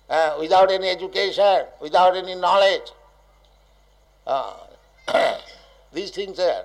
uh, 0.09 0.37
without 0.39 0.71
any 0.71 0.89
education, 0.89 1.65
without 1.81 2.17
any 2.17 2.37
knowledge. 2.37 2.93
Uh, 4.25 4.55
these 5.93 6.11
things 6.11 6.39
are. 6.39 6.65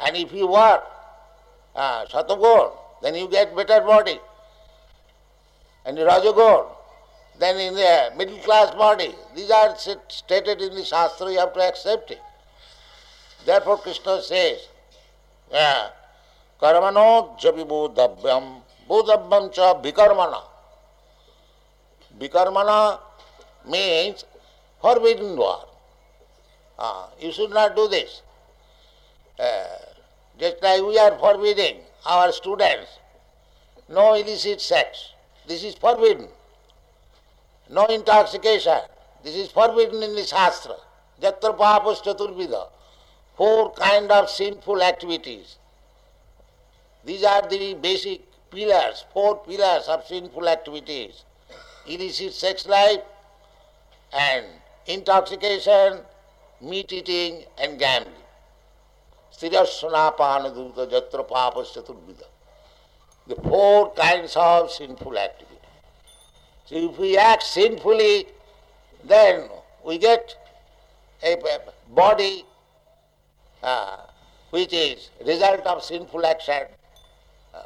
And 0.00 0.16
if 0.16 0.32
you 0.32 0.46
work 0.46 0.82
uh, 1.76 2.06
Satagun, 2.06 2.72
then 3.02 3.14
you 3.16 3.28
get 3.28 3.54
better 3.54 3.80
body. 3.82 4.18
And 5.84 5.98
Rajagun, 5.98 6.66
then 7.38 7.58
in 7.58 7.74
the 7.74 8.12
middle 8.16 8.38
class 8.38 8.74
body. 8.74 9.14
These 9.34 9.50
are 9.50 9.76
stated 10.08 10.60
in 10.60 10.74
the 10.74 10.84
Shastra, 10.84 11.30
you 11.30 11.38
have 11.38 11.52
to 11.54 11.60
accept 11.60 12.10
it. 12.10 12.20
Therefore 13.44 13.78
Krishna 13.78 14.22
says, 14.22 14.68
karmano 16.60 17.38
jabibodhabhyam, 17.38 18.62
bodhabhyam 18.88 19.52
cha 19.52 19.74
vikarmana. 19.80 20.42
Vikarmana 22.18 23.00
means 23.68 24.24
forbidden 24.80 25.36
work. 25.36 25.68
Ah, 26.78 27.10
you 27.20 27.30
should 27.32 27.50
not 27.50 27.76
do 27.76 27.88
this. 27.88 28.22
Uh, 29.38 29.64
just 30.38 30.62
like 30.62 30.82
we 30.82 30.98
are 30.98 31.16
forbidding 31.18 31.78
our 32.06 32.32
students 32.32 32.98
no 33.88 34.14
illicit 34.14 34.60
sex. 34.60 35.13
This 35.46 35.62
is 35.64 35.74
forbidden. 35.74 36.28
No 37.70 37.86
intoxication. 37.86 38.78
This 39.22 39.36
is 39.36 39.50
forbidden 39.50 40.02
in 40.02 40.14
the 40.14 40.24
Shastra. 40.24 40.76
Jatra 41.20 41.56
papas. 41.56 42.00
Four 43.36 43.72
kind 43.72 44.10
of 44.10 44.30
sinful 44.30 44.82
activities. 44.82 45.56
These 47.04 47.24
are 47.24 47.46
the 47.48 47.74
basic 47.74 48.22
pillars, 48.50 49.04
four 49.12 49.38
pillars 49.44 49.88
of 49.88 50.06
sinful 50.06 50.48
activities. 50.48 51.24
Illicit 51.86 52.32
sex 52.32 52.66
life 52.66 53.02
and 54.12 54.46
intoxication, 54.86 56.00
meat 56.60 56.92
eating 56.92 57.44
and 57.58 57.78
gambling. 57.78 58.14
Jatra 59.38 61.28
papas 61.28 61.72
chaturbida. 61.74 62.26
The 63.26 63.36
four 63.36 63.92
kinds 63.94 64.36
of 64.36 64.70
sinful 64.70 65.16
activity. 65.16 65.54
So 66.66 66.74
if 66.76 66.98
we 66.98 67.16
act 67.16 67.42
sinfully, 67.42 68.26
then 69.02 69.48
we 69.84 69.98
get 69.98 70.34
a 71.22 71.36
body 71.94 72.44
uh, 73.62 73.96
which 74.50 74.72
is 74.72 75.10
result 75.26 75.60
of 75.66 75.82
sinful 75.82 76.24
action. 76.26 76.64
Uh, 77.54 77.62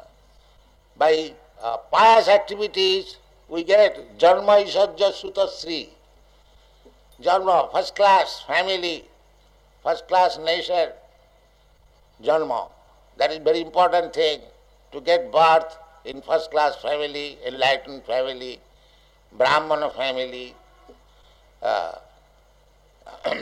by 0.97 1.33
uh, 1.61 1.77
pious 1.91 2.29
activities, 2.29 3.17
we 3.49 3.63
get 3.63 4.17
Janma 4.17 4.63
Isajja 4.63 5.11
Sutasri. 5.11 5.89
Janma, 7.21 7.69
first 7.71 7.95
class 7.95 8.43
family, 8.47 9.03
first 9.83 10.07
class 10.07 10.37
nation, 10.37 10.89
Janma. 12.23 12.69
That 13.17 13.31
is 13.31 13.39
very 13.39 13.59
important 13.59 14.13
thing 14.13 14.39
to 14.91 15.01
get 15.01 15.31
birth 15.31 15.77
in 16.05 16.21
first 16.21 16.51
class 16.51 16.75
family, 16.77 17.37
enlightened 17.45 18.03
family, 18.05 18.59
Brahmana 19.37 19.89
family. 19.91 20.55
Uh, 21.61 21.91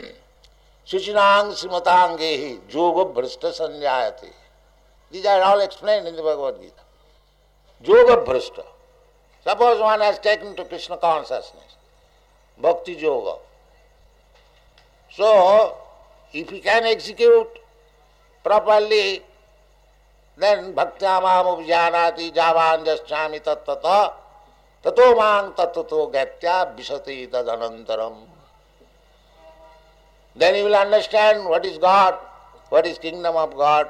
Suchinang 0.88 1.52
Simatangehi 1.52 2.62
Yoga 2.74 3.12
Bhrishta 3.14 3.52
Sanjayati. 3.52 4.32
These 5.12 5.26
are 5.26 5.42
all 5.42 5.60
explained 5.60 6.08
in 6.08 6.16
the 6.16 6.22
Bhagavad 6.22 6.62
Gita. 6.62 6.74
Yoga 7.84 8.24
Bhrishta. 8.26 8.64
Suppose 9.44 9.80
one 9.82 10.00
has 10.02 10.18
taken 10.20 10.56
to 10.56 10.66
Krishna 10.66 10.98
consciousness, 10.98 11.76
Bhakti 12.62 12.94
Yoga. 12.94 13.40
So, 15.12 15.76
if 16.34 16.50
he 16.50 16.60
can 16.60 16.84
execute 16.86 17.48
properly, 18.44 19.22
then 20.38 20.72
भक्त्या 20.74 21.20
माम 21.20 21.48
उपजानाती 21.48 22.30
जावांजस्यामी 22.32 23.40
तत्त 23.46 23.70
ततो 24.86 25.06
माँ 25.16 25.42
तत्तो 25.58 26.06
गत्या 26.14 26.62
विशती 26.78 27.26
तद 27.34 27.50
then 30.38 30.56
you 30.56 30.64
will 30.64 30.76
understand 30.76 31.42
what 31.42 31.66
is 31.66 31.80
God 31.80 32.14
what 32.72 32.86
is 32.86 33.00
kingdom 33.00 33.36
of 33.36 33.54
God 33.56 33.88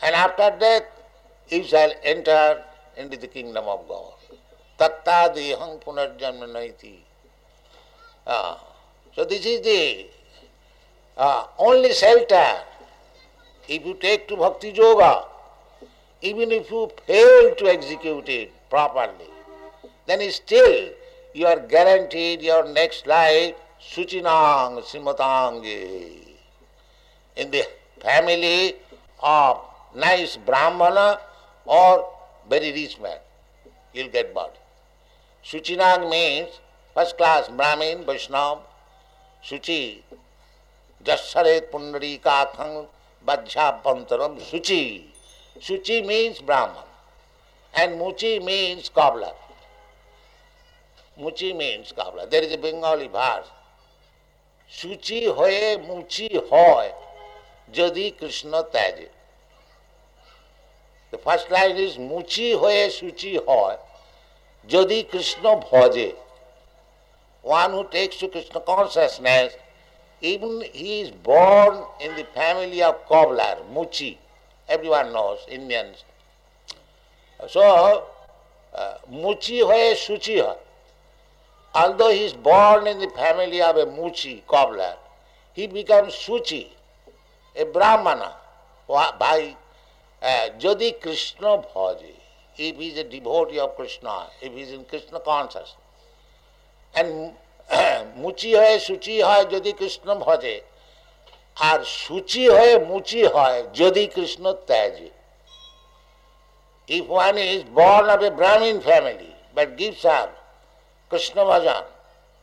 and 0.00 0.14
after 0.14 0.56
death 0.58 1.52
you 1.52 1.62
shall 1.70 1.94
enter 2.04 2.64
in 2.98 3.08
the 3.08 3.28
kingdom 3.32 3.68
of 3.74 3.86
God 3.88 4.36
तत्ता 4.78 5.26
देहं 5.34 5.76
पुनर्जन्म 5.84 6.44
नहीं 6.48 6.70
थी 6.72 6.96
so 9.16 9.24
this 9.24 9.46
is 9.46 9.62
the 9.66 9.78
only 11.60 11.92
shelter 11.94 12.71
If 13.68 13.86
you 13.86 13.94
take 13.94 14.28
to 14.28 14.36
bhakti 14.36 14.70
yoga, 14.70 15.24
even 16.20 16.50
if 16.50 16.70
you 16.70 16.90
fail 17.06 17.54
to 17.54 17.66
execute 17.66 18.28
it 18.28 18.70
properly, 18.70 19.30
then 20.06 20.28
still 20.30 20.90
you 21.32 21.46
are 21.46 21.60
guaranteed 21.60 22.42
your 22.42 22.68
next 22.68 23.06
life 23.06 23.54
Suchinang 23.80 24.82
Simatangi. 24.82 26.18
In 27.36 27.50
the 27.50 27.64
family 28.00 28.74
of 29.22 29.60
nice 29.94 30.36
Brahmana 30.36 31.18
or 31.64 32.08
very 32.48 32.72
rich 32.72 33.00
man, 33.00 33.18
you'll 33.92 34.08
get 34.08 34.34
body. 34.34 34.58
Suchinang 35.44 36.10
means 36.10 36.48
first 36.94 37.16
class 37.16 37.48
Brahmin, 37.48 38.04
Vaishnav, 38.04 38.60
Suchi, 39.44 40.02
Jasaret 41.04 41.70
Pundarikathang 41.70 42.86
Bajjapantaram 43.25 44.39
Suchi. 44.39 45.03
Suchi 45.59 46.05
means 46.05 46.39
Brahman 46.39 46.83
and 47.73 47.99
Muchi 47.99 48.43
means 48.43 48.89
cobbler. 48.89 49.33
Muchi 51.19 51.55
means 51.55 51.91
cobbler. 51.91 52.25
There 52.25 52.43
is 52.43 52.53
a 52.53 52.57
Bengali 52.57 53.07
verse. 53.07 53.49
সূচি 54.79 55.19
হয়ে 55.37 55.65
মুচি 55.89 56.27
হয় 56.49 56.91
যদি 57.77 58.05
Krishna 58.19 58.51
ত্যাজে 58.73 59.09
The 61.11 61.19
first 61.25 61.47
line 61.55 61.77
is 61.87 61.93
মুচি 62.09 62.47
হয়ে 62.61 62.83
সূচি 62.99 63.31
হয় 63.47 63.77
যদি 64.73 64.97
কৃষ্ণ 65.11 65.43
ভজে 65.69 66.09
one 67.47 67.71
who 67.71 67.87
takes 67.87 68.17
to 68.17 68.27
Krishna 68.27 68.59
consciousness, 68.59 69.55
even 70.22 70.62
he 70.72 71.00
is 71.00 71.10
born 71.10 71.84
in 72.00 72.14
the 72.14 72.24
family 72.34 72.82
of 72.82 73.06
cobbler, 73.08 73.58
Muchi. 73.72 74.18
Everyone 74.68 75.12
knows, 75.12 75.40
Indians. 75.48 76.04
So, 77.48 78.04
uh, 78.74 78.94
Muchi 79.10 79.60
hoye 79.60 79.94
Suchi 79.94 80.40
hoy. 80.40 80.56
Although 81.74 82.10
he 82.10 82.24
is 82.24 82.34
born 82.34 82.86
in 82.86 83.00
the 83.00 83.10
family 83.10 83.60
of 83.60 83.76
a 83.76 83.86
Muchi 83.86 84.44
cobbler, 84.46 84.94
he 85.54 85.66
becomes 85.66 86.14
Suchi, 86.14 86.68
a 87.56 87.64
Brahmana, 87.64 88.34
by 88.88 89.56
uh, 90.22 90.48
Jadi 90.58 91.00
Krishna 91.00 91.64
Bhaji. 91.74 92.14
If 92.56 92.76
he 92.76 92.88
is 92.88 92.98
a 92.98 93.04
devotee 93.04 93.58
of 93.58 93.74
Krishna, 93.74 94.28
if 94.40 94.52
he 94.52 94.60
is 94.60 94.72
in 94.72 94.84
Krishna 94.84 95.18
consciousness. 95.20 95.74
And 96.94 97.32
মুচি 98.21 98.49
হয়ে 98.59 98.75
সূচি 98.87 99.15
হয় 99.27 99.45
যদি 99.53 99.71
কৃষ্ণ 99.79 100.07
ভজে 100.25 100.55
আর 101.69 101.79
সূচি 102.01 102.43
হয়ে 102.55 102.75
মুচি 102.89 103.21
হয় 103.33 103.59
যদি 103.79 104.03
Krishna 104.15 104.45
ত্যাজে 104.69 105.09
If 106.87 107.05
one 107.07 107.37
is 107.37 107.63
born 107.77 108.05
of 108.09 108.21
a 108.21 108.31
Brahmin 108.31 108.79
family 108.79 109.35
but 109.53 109.67
gives 109.75 110.05
up 110.05 110.29
Krishna 111.09 111.41
bhajan, 111.41 111.83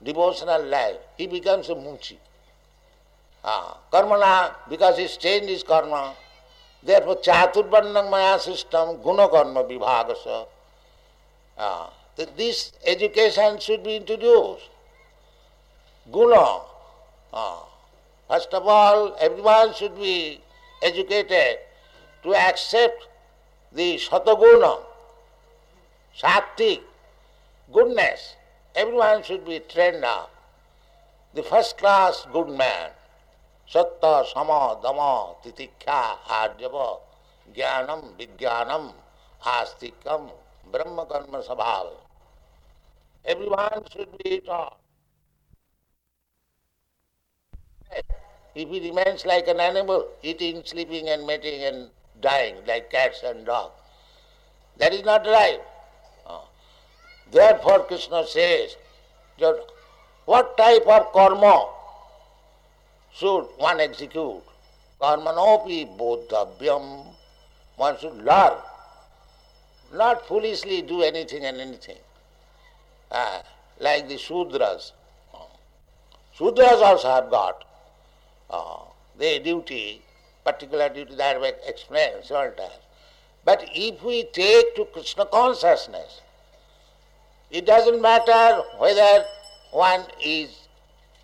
devotional 0.03 0.63
life, 0.65 0.97
he 1.17 1.27
becomes 1.27 1.71
a 1.71 1.75
muchi. 1.75 2.19
Ah, 3.43 3.79
karmana, 3.91 4.55
because 4.69 4.99
he 4.99 5.07
changed 5.07 5.49
his 5.49 5.63
karma, 5.63 6.15
therefore 6.83 7.17
chaturvarnam 7.17 8.11
maya 8.11 8.39
system, 8.39 9.01
guna 9.03 9.29
karma 9.29 9.65
vibhagasa. 9.65 10.47
Ah, 11.59 11.91
this 12.37 12.73
education 12.85 13.59
should 13.59 13.83
be 13.83 13.97
introduced. 13.97 14.69
Guna. 16.12 16.62
Ah, 17.34 17.66
first 18.28 18.54
of 18.54 18.66
all, 18.68 19.16
everyone 19.20 19.74
should 19.74 19.96
be 19.96 20.42
educated 20.82 21.60
to 22.24 22.34
accept 22.34 23.08
the 23.72 23.98
sataguna, 23.98 24.80
sattvic, 26.18 26.82
goodness. 27.72 28.36
Everyone 28.76 29.22
should 29.24 29.46
be 29.46 29.60
trained 29.60 30.04
up. 30.04 30.32
The 31.34 31.44
first 31.44 31.78
class 31.78 32.26
good 32.32 32.50
man. 32.50 32.92
Satta, 33.70 34.26
Sama, 34.34 34.80
Dama, 34.82 35.36
Titikha, 35.44 36.18
Arjava, 36.26 37.00
Jnanam, 37.54 38.18
Vijnanam, 38.18 38.94
Astikam, 39.46 40.32
Brahma 40.72 41.06
Karma 41.06 41.44
Sabhava. 41.44 41.94
Everyone 43.26 43.84
should 43.92 44.10
be 44.24 44.40
taught. 44.40 44.79
If 48.56 48.70
he 48.70 48.90
remains 48.90 49.26
like 49.26 49.48
an 49.48 49.60
animal, 49.60 50.08
eating, 50.24 50.64
sleeping 50.66 51.10
and 51.10 51.26
mating 51.26 51.64
and 51.64 51.90
dying 52.20 52.56
like 52.68 52.90
cats 52.90 53.22
and 53.24 53.46
dogs, 53.46 53.74
that 54.78 54.94
is 54.94 55.04
not 55.04 55.26
life. 55.26 55.62
Therefore 57.32 57.86
Krishna 57.86 58.26
says 58.26 58.76
that 59.40 59.64
what 60.26 60.58
type 60.58 60.88
of 60.88 61.12
karma 61.14 61.70
should 63.14 63.44
one 63.58 63.80
execute? 63.80 64.42
Karmanopi 65.00 65.98
bodhavyam. 65.98 67.06
One 67.78 67.98
should 68.00 68.18
learn. 68.26 68.58
Not 69.94 70.28
foolishly 70.28 70.82
do 70.82 71.02
anything 71.02 71.46
and 71.46 71.62
anything. 71.62 71.98
Ah, 73.12 73.44
like 73.80 74.08
the 74.10 74.16
Sudras. 74.16 74.92
Sudras 76.38 76.82
also 76.82 77.10
have 77.10 77.30
got 77.30 77.64
uh, 78.50 78.80
their 79.18 79.40
duty, 79.40 80.02
particular 80.46 80.90
duty 80.90 81.16
that 81.16 81.38
I 81.38 81.54
explained 81.68 82.24
several 82.24 82.52
times. 82.56 82.84
But 83.46 83.70
if 83.74 84.04
we 84.04 84.24
take 84.24 84.76
to 84.76 84.86
Krishna 84.86 85.26
consciousness, 85.26 86.22
it 87.52 87.66
doesn't 87.66 88.02
matter 88.02 88.62
whether 88.78 89.26
one 89.72 90.04
is 90.24 90.68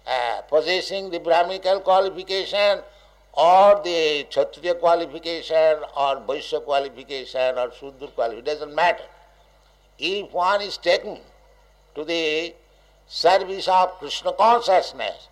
uh, 0.07 0.41
possessing 0.47 1.09
the 1.09 1.19
Brahminical 1.19 1.79
qualification 1.81 2.79
or 3.33 3.81
the 3.83 4.25
Kshatriya 4.29 4.75
qualification 4.75 5.77
or 5.97 6.21
Vaishya 6.27 6.63
qualification 6.63 7.57
or 7.57 7.71
Sudra 7.79 8.07
qualification, 8.07 8.39
it 8.39 8.45
doesn't 8.45 8.73
matter. 8.75 9.03
If 9.99 10.31
one 10.31 10.61
is 10.61 10.77
taken 10.77 11.19
to 11.95 12.03
the 12.03 12.53
service 13.07 13.67
of 13.67 13.91
Krishna 13.99 14.33
consciousness, 14.33 15.27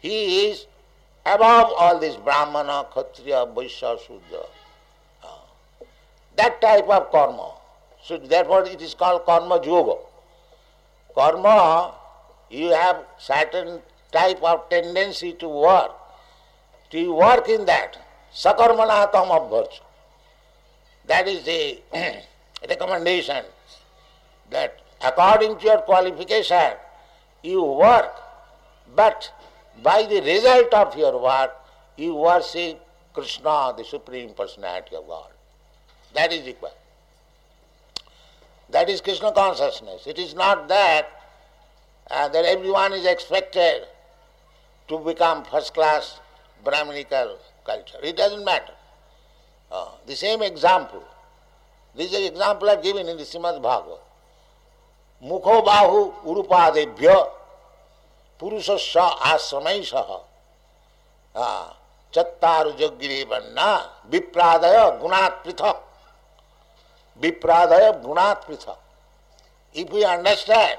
he 0.00 0.48
is 0.48 0.66
above 1.26 1.72
all 1.76 1.98
this 1.98 2.16
Brahmana, 2.16 2.86
Kshatriya, 2.90 3.46
Vaishya, 3.54 3.98
Sudra. 4.00 4.44
Uh, 5.22 5.84
that 6.36 6.60
type 6.60 6.88
of 6.88 7.10
karma. 7.10 7.52
So 8.02 8.18
therefore 8.18 8.64
it 8.66 8.82
is 8.82 8.94
called 8.94 9.24
karma 9.24 9.60
yoga. 9.64 10.00
Karma, 11.14 11.94
you 12.50 12.68
have 12.68 13.04
certain 13.18 13.80
type 14.12 14.42
of 14.42 14.68
tendency 14.68 15.32
to 15.34 15.48
work. 15.48 15.92
to 16.94 17.12
work 17.12 17.48
in 17.48 17.64
that. 17.66 17.96
Sakarmana 18.32 19.10
tam. 19.10 19.28
That 21.06 21.28
is 21.28 21.44
the 21.44 21.80
recommendation 22.68 23.44
that 24.50 24.80
according 25.02 25.58
to 25.58 25.64
your 25.64 25.78
qualification, 25.78 26.72
you 27.42 27.62
work, 27.62 28.12
but 28.94 29.30
by 29.82 30.04
the 30.04 30.20
result 30.20 30.72
of 30.72 30.96
your 30.96 31.20
work, 31.20 31.54
you 31.96 32.14
worship 32.14 32.80
Krishna, 33.12 33.74
the 33.76 33.84
Supreme 33.84 34.30
Personality 34.34 34.96
of 34.96 35.06
God. 35.06 35.30
That 36.14 36.32
is 36.32 36.46
equal. 36.46 36.72
That 38.70 38.88
is 38.88 39.00
Krishna 39.00 39.32
consciousness. 39.32 40.06
It 40.06 40.18
is 40.18 40.34
not 40.34 40.68
that 40.68 41.08
uh, 42.10 42.28
that 42.28 42.44
everyone 42.44 42.92
is 42.92 43.06
expected 43.06 43.84
to 44.88 44.98
become 44.98 45.44
first 45.44 45.74
class 45.74 46.20
Brahminical 46.62 47.38
culture. 47.64 47.98
It 48.02 48.16
doesn't 48.16 48.44
matter. 48.44 48.72
Uh, 49.70 49.88
the 50.06 50.14
same 50.16 50.42
example, 50.42 51.02
this 51.94 52.12
is 52.12 52.28
example 52.28 52.68
I've 52.70 52.82
given 52.82 53.08
in 53.08 53.16
the 53.16 53.22
Srimad 53.22 53.62
Bhagavat. 53.62 54.00
Mukho 55.22 55.64
bahu 55.64 56.12
urupade 56.24 56.96
पुरुष 58.40 58.70
स 58.70 58.96
आश्रम 58.96 59.68
चतार 62.14 62.70
जगिरी 62.78 63.24
बनना, 63.24 63.66
विप्रादय 64.10 64.78
गुणात् 65.00 65.44
पृथक। 65.44 65.82
विप्रादय 67.20 67.90
गुणात् 68.04 68.46
पृथक। 68.46 68.78
If 69.74 69.94
you 69.96 70.06
understand 70.08 70.78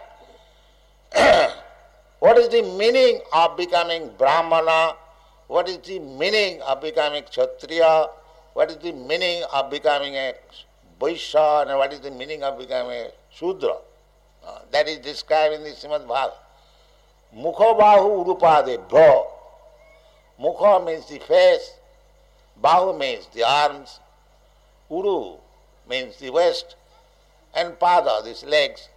what 2.21 2.37
is 2.37 2.49
the 2.49 2.63
meaning 2.77 3.33
of 3.33 3.51
becoming 3.57 4.05
brahmana 4.19 4.69
what 5.49 5.69
is 5.69 5.79
the 5.89 5.99
meaning 6.19 6.61
of 6.61 6.79
becoming 6.79 7.23
kshatriya 7.23 7.83
what 8.55 8.71
is 8.71 8.77
the 8.77 8.93
meaning 9.09 9.43
of 9.43 9.65
becoming 9.65 10.15
a 10.15 10.29
vaishya 11.01 11.39
and 11.69 11.93
is 11.93 12.01
the 12.01 12.13
meaning 12.13 12.43
of 12.43 12.55
becoming 12.55 12.91
a 12.91 13.13
shudra 13.39 13.73
that 14.71 14.87
is 14.87 15.01
describe 15.03 15.53
in 15.53 15.63
this 15.63 15.79
Shrimad 15.79 16.07
मुखो 17.33 17.73
बाहु 17.73 18.09
उरुपादे 18.21 18.77
भ 18.91 19.05
मुखो 20.39 20.79
means 20.79 21.07
the 21.07 21.17
face 21.19 21.71
बाहु 22.63 22.93
means 22.93 23.27
the 23.33 23.41
arms 23.43 23.99
उरु 24.91 25.17
means 25.89 26.19
the 26.19 26.29
waist 26.29 26.75
and 27.53 27.73
पाद 27.81 28.07
this 28.23 28.43
legs 28.53 28.87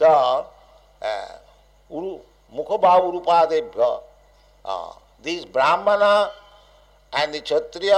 सो 0.00 0.12
उरु 1.90 2.10
मुखो 2.52 2.78
बाहु 2.78 3.08
उरुपादे 3.08 3.60
भ 3.76 3.90
दिस 5.24 5.44
ब्राह्मण 5.54 6.02
and 7.12 7.32
the 7.32 7.40
Kshatriya 7.40 7.94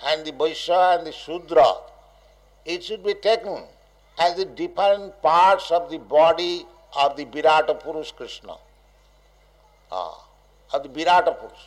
and 0.00 0.24
the 0.24 0.30
vaishya 0.40 0.82
and 0.92 1.04
the 1.04 1.12
shudra 1.14 1.64
it 2.66 2.82
should 2.82 3.02
be 3.02 3.14
taken 3.26 3.66
as 4.16 4.38
the 4.40 4.46
different 4.56 5.12
parts 5.24 5.72
of 5.72 5.90
the 5.90 6.00
body 6.10 6.54
of 6.96 7.16
the 7.16 7.24
Virata 7.24 7.80
Purush 7.82 8.14
Krishna, 8.14 8.56
uh, 9.90 10.14
of 10.72 10.82
the 10.82 10.88
Virata 10.88 11.36
Purush. 11.38 11.66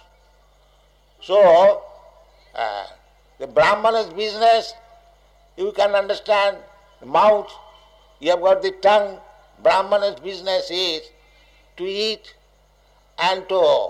So, 1.22 1.84
the 3.40 3.48
Brahmana's 3.48 4.14
business, 4.14 4.74
you 5.58 5.72
can 5.72 5.96
understand 5.96 6.58
the 7.00 7.06
mouth, 7.06 7.52
you 8.20 8.30
have 8.32 8.42
got 8.42 8.62
the 8.62 8.72
tongue. 8.72 9.20
Brahmana's 9.62 10.20
business 10.20 10.70
is 10.70 11.02
to 11.78 11.86
eat 11.86 12.34
and 13.18 13.48
to 13.50 13.90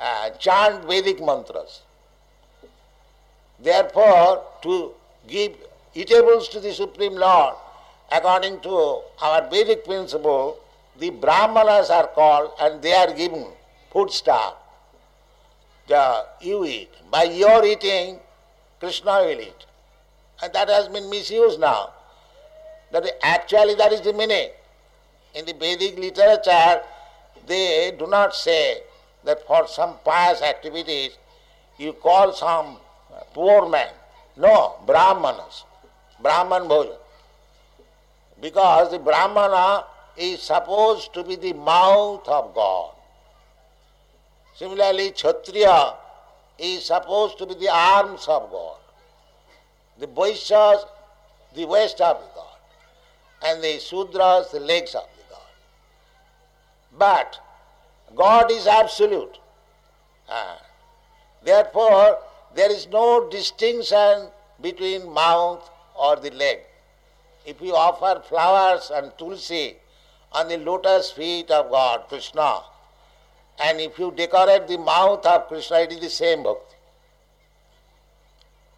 uh, 0.00 0.30
chant 0.38 0.84
Vedic 0.84 1.20
mantras. 1.20 1.82
Therefore, 3.60 4.42
to 4.62 4.92
give 5.28 5.52
eatables 5.94 6.48
to 6.48 6.60
the 6.60 6.72
Supreme 6.72 7.14
Lord, 7.14 7.54
according 8.10 8.60
to 8.60 9.02
our 9.20 9.48
Vedic 9.48 9.84
principle, 9.84 10.58
the 10.98 11.10
Brahmanas 11.10 11.90
are 11.90 12.08
called 12.08 12.52
and 12.60 12.82
they 12.82 12.92
are 12.92 13.12
given 13.12 13.46
food 13.92 14.10
stuff. 14.10 14.54
The, 15.88 16.26
you 16.40 16.64
eat. 16.64 16.90
By 17.10 17.24
your 17.24 17.64
eating, 17.64 18.18
Krishna 18.78 19.22
will 19.22 19.40
eat. 19.40 19.66
And 20.42 20.52
that 20.52 20.68
has 20.68 20.88
been 20.88 21.08
misused 21.10 21.60
now. 21.60 21.90
That 22.92 23.06
actually 23.22 23.74
that 23.76 23.92
is 23.92 24.00
the 24.00 24.12
meaning. 24.12 24.50
In 25.34 25.46
the 25.46 25.54
Vedic 25.54 25.98
literature, 25.98 26.82
they 27.46 27.94
do 27.98 28.06
not 28.06 28.34
say 28.34 28.82
that 29.24 29.46
for 29.46 29.66
some 29.66 29.94
pious 30.04 30.42
activities 30.42 31.16
you 31.78 31.94
call 31.94 32.32
some 32.32 32.76
poor 33.32 33.68
man. 33.68 33.92
No, 34.36 34.76
Brahmanas. 34.86 35.64
Brahman 36.20 36.62
Bhojan. 36.62 36.96
Because 38.40 38.90
the 38.90 38.98
Brahmana 38.98 39.84
is 40.16 40.42
supposed 40.42 41.14
to 41.14 41.24
be 41.24 41.36
the 41.36 41.52
mouth 41.52 42.26
of 42.28 42.54
God. 42.54 42.92
Similarly, 44.54 45.10
Kshatriya 45.12 45.94
is 46.58 46.84
supposed 46.84 47.38
to 47.38 47.46
be 47.46 47.54
the 47.54 47.68
arms 47.68 48.26
of 48.28 48.50
God. 48.50 48.76
The 49.98 50.06
Vaishyas, 50.06 50.84
the 51.54 51.66
waist 51.66 52.00
of 52.00 52.18
the 52.20 52.28
God. 52.34 52.46
And 53.44 53.62
the 53.62 53.78
Sudras, 53.78 54.50
the 54.50 54.60
legs 54.60 54.94
of 54.94 55.04
the 55.16 55.34
God. 55.34 55.40
But 56.98 57.40
God 58.14 58.50
is 58.50 58.66
absolute. 58.66 59.38
Ah. 60.28 60.60
Therefore, 61.42 62.18
there 62.54 62.70
is 62.70 62.86
no 62.88 63.28
distinction 63.30 64.28
between 64.60 65.12
mouth 65.12 65.68
or 65.94 66.16
the 66.16 66.30
leg. 66.30 66.60
If 67.44 67.60
you 67.60 67.74
offer 67.74 68.22
flowers 68.28 68.90
and 68.94 69.12
tulsi 69.18 69.76
on 70.34 70.48
the 70.48 70.58
lotus 70.58 71.12
feet 71.12 71.50
of 71.50 71.70
God, 71.70 72.08
Krishna, 72.08 72.60
and 73.62 73.80
if 73.80 73.98
you 73.98 74.12
decorate 74.16 74.66
the 74.66 74.78
mouth 74.78 75.24
of 75.26 75.48
Krishna, 75.48 75.80
it 75.80 75.92
is 75.92 76.00
the 76.00 76.10
same 76.10 76.42
bhakti. 76.42 76.76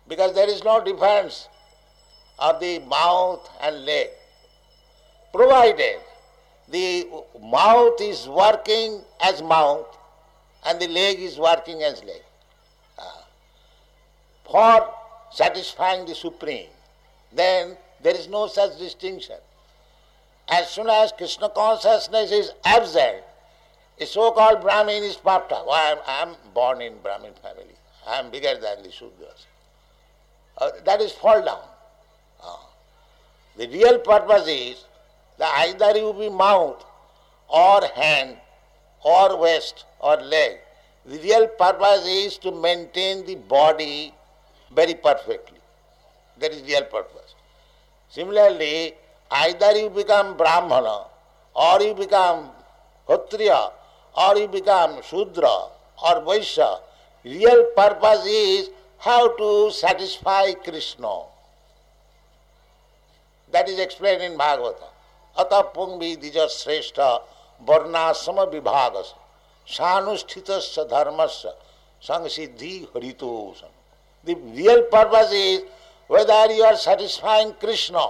Because 0.08 0.34
there 0.34 0.48
is 0.48 0.62
no 0.64 0.82
difference 0.84 1.48
of 2.38 2.60
the 2.60 2.80
mouth 2.80 3.48
and 3.62 3.84
leg. 3.84 4.08
Provided 5.32 6.00
the 6.68 7.08
mouth 7.40 8.00
is 8.00 8.28
working 8.28 9.02
as 9.20 9.42
mouth 9.42 9.86
and 10.64 10.80
the 10.80 10.88
leg 10.88 11.20
is 11.20 11.38
working 11.38 11.82
as 11.82 12.02
leg. 12.04 12.22
Uh, 12.98 13.02
for 14.44 14.92
satisfying 15.32 16.06
the 16.06 16.14
Supreme, 16.14 16.68
then 17.32 17.76
there 18.02 18.14
is 18.14 18.28
no 18.28 18.46
such 18.46 18.78
distinction. 18.78 19.36
As 20.48 20.70
soon 20.70 20.88
as 20.88 21.12
Krishna 21.12 21.48
consciousness 21.48 22.30
is 22.30 22.52
absent, 22.64 23.22
a 23.98 24.06
so-called 24.06 24.60
Brahmin 24.60 25.02
is 25.02 25.16
puffed 25.16 25.52
up. 25.52 25.66
Well, 25.66 26.02
I 26.06 26.22
am 26.22 26.36
born 26.52 26.82
in 26.82 26.98
Brahmin 27.02 27.32
family. 27.42 27.74
I 28.06 28.18
am 28.18 28.30
bigger 28.30 28.58
than 28.60 28.82
the 28.82 28.88
Shudras. 28.88 29.46
Uh, 30.58 30.70
that 30.84 31.00
is 31.00 31.12
fall 31.12 31.42
down. 31.44 31.62
Uh, 32.42 32.56
the 33.56 33.68
real 33.68 33.98
purpose 33.98 34.46
is 34.46 34.84
that 35.38 35.52
either 35.68 35.98
you 35.98 36.12
be 36.12 36.28
mouth 36.28 36.84
or 37.48 37.86
hand 37.94 38.36
or 39.02 39.38
waist 39.38 39.84
or 40.00 40.16
leg. 40.16 40.58
The 41.06 41.18
real 41.18 41.48
purpose 41.48 42.06
is 42.06 42.38
to 42.38 42.50
maintain 42.50 43.24
the 43.26 43.36
body 43.36 44.12
very 44.74 44.94
perfectly. 44.94 45.58
That 46.38 46.52
is 46.52 46.62
real 46.62 46.84
purpose. 46.84 47.34
Similarly, 48.08 48.94
either 49.42 49.72
you 49.76 49.90
become 49.90 50.36
Brahmana 50.36 51.04
or 51.54 51.82
you 51.82 51.94
become 51.94 52.50
Kshatriya 53.06 53.70
or 54.16 54.36
you 54.36 54.48
become 54.48 55.02
Shudra 55.02 55.54
or 56.06 56.14
Vaishya. 56.28 56.78
Real 57.24 57.64
purpose 57.76 58.26
is 58.26 58.70
how 58.98 59.36
to 59.36 59.70
satisfy 59.72 60.52
Krishna. 60.52 61.14
That 63.52 63.68
is 63.68 63.78
explained 63.78 64.22
in 64.22 64.38
Bhagavata. 64.38 64.90
अतः 65.38 65.60
पुंगी 65.74 66.14
द्विज 66.16 66.36
श्रेष्ठ 66.50 66.98
वर्णाश्रम 67.68 68.40
विभाग 68.50 68.96
सानुष्ठित 69.76 70.50
धर्म 70.90 71.24
संसिद्धि 72.08 72.76
हरितोषण 72.94 73.72
The 74.26 74.34
real 74.58 74.82
purpose 74.84 75.32
is 75.32 75.62
whether 76.06 76.52
you 76.52 76.62
are 76.64 76.76
satisfying 76.76 77.52
Krishna. 77.60 78.04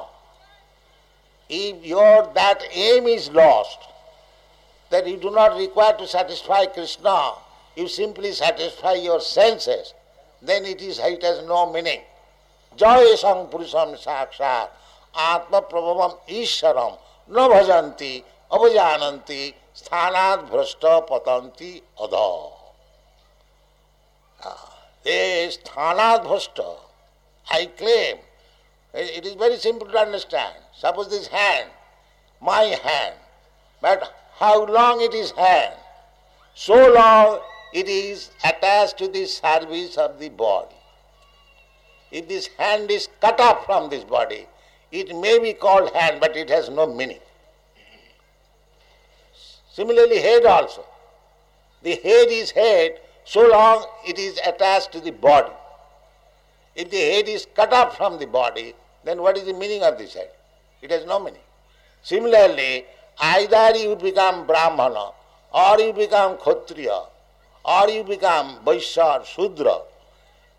If 1.48 1.85
your 1.85 2.30
that 2.35 2.62
aim 2.72 3.07
is 3.07 3.30
lost, 3.30 3.78
that 4.90 5.07
you 5.07 5.16
do 5.16 5.30
not 5.30 5.57
require 5.57 5.96
to 5.98 6.07
satisfy 6.07 6.66
Krishna, 6.66 7.33
you 7.76 7.88
simply 7.88 8.33
satisfy 8.33 8.94
your 8.94 9.20
senses, 9.20 9.92
then 10.40 10.64
it 10.64 10.80
is 10.80 10.98
it 10.98 11.22
has 11.22 11.44
no 11.46 11.72
meaning. 11.72 12.00
Joy 12.76 13.14
sang 13.16 13.46
purusham 13.46 13.96
sakshat 13.96 14.68
atma 15.14 15.62
prabhavam 15.62 16.18
isharam 16.28 16.98
na 17.28 17.48
bhajanti 17.48 18.22
abhajananti 18.50 19.54
sthanat 19.74 20.48
bhrashta 20.50 21.07
patanti 21.09 21.83
adha. 21.98 22.52
Ah, 24.44 24.74
this 25.02 25.59
sthanat 25.59 26.24
bhrashta, 26.24 26.76
I 27.50 27.66
claim, 27.66 28.18
it 28.94 29.26
is 29.26 29.35
very 29.35 29.57
simple 29.57 29.88
to 29.88 29.98
understand. 29.98 30.54
Suppose 30.72 31.11
this 31.11 31.26
hand, 31.26 31.70
my 32.40 32.62
hand, 32.62 33.14
but 33.80 34.14
how 34.37 34.64
long 34.66 35.00
it 35.00 35.14
is 35.14 35.33
hand? 35.33 35.74
So 36.54 36.92
long 36.92 37.40
it 37.72 37.88
is 37.88 38.30
attached 38.44 38.98
to 38.98 39.09
the 39.09 39.26
service 39.26 39.96
of 39.96 40.18
the 40.20 40.28
body. 40.28 40.76
If 42.12 42.28
this 42.28 42.46
hand 42.59 42.90
is 42.90 43.09
cut 43.20 43.40
off 43.40 43.66
from 43.66 43.90
this 43.90 44.04
body, 44.04 44.46
it 44.92 45.16
may 45.16 45.40
be 45.40 45.52
called 45.52 45.92
hand, 45.92 46.20
but 46.20 46.37
it 46.37 46.48
has 46.48 46.70
no 46.70 46.87
meaning. 46.87 47.18
Similarly, 49.72 50.20
head 50.20 50.46
also. 50.46 50.85
The 51.83 51.96
head 51.96 52.28
is 52.28 52.52
head 52.52 53.00
so 53.24 53.48
long 53.48 53.87
it 54.07 54.18
is 54.18 54.38
attached 54.46 54.92
to 54.92 55.00
the 55.00 55.11
body. 55.11 55.52
If 56.76 56.90
the 56.90 56.98
head 56.98 57.28
is 57.28 57.46
cut 57.54 57.72
off 57.72 57.96
from 57.96 58.18
the 58.18 58.26
body, 58.26 58.74
then 59.05 59.21
what 59.23 59.37
is 59.37 59.45
the 59.45 59.53
meaning 59.53 59.83
of 59.83 59.99
this 59.99 60.14
head? 60.14 60.31
It 60.83 60.90
has 60.90 61.05
no 61.05 61.19
meaning. 61.19 61.40
Similarly, 62.03 62.85
either 63.19 63.77
you 63.77 63.97
become 63.97 64.47
Brahmana, 64.47 65.11
or 65.53 65.81
you 65.81 65.93
become 65.93 66.37
Kshatriya, 66.38 67.01
or 67.64 67.88
you 67.88 68.05
become 68.05 68.59
Vaishya 68.64 69.21
or 69.21 69.25
Shudra. 69.25 69.79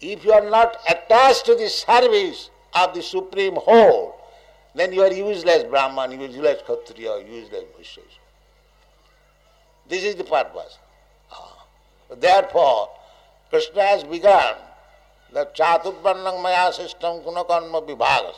If 0.01 0.23
you 0.23 0.31
are 0.33 0.49
not 0.49 0.77
attached 0.89 1.45
to 1.45 1.55
the 1.55 1.69
service 1.69 2.49
of 2.73 2.93
the 2.93 3.01
Supreme 3.01 3.55
Whole, 3.55 4.15
then 4.73 4.91
you 4.91 5.01
are 5.03 5.11
useless 5.11 5.63
Brahman, 5.63 6.19
useless 6.19 6.61
Kshatriya, 6.63 7.25
useless 7.27 7.63
Vaishya. 7.77 8.03
This 9.87 10.03
is 10.03 10.15
the 10.15 10.23
purpose. 10.23 10.77
Ah. 11.31 11.65
Therefore, 12.09 12.89
Krishna 13.49 13.83
has 13.83 14.03
begun 14.03 14.55
चातुर्वर्ण 15.35 16.31
मैं 16.39 16.71
system 16.71 17.19
गुण 17.21 17.39
विभाग 17.85 18.31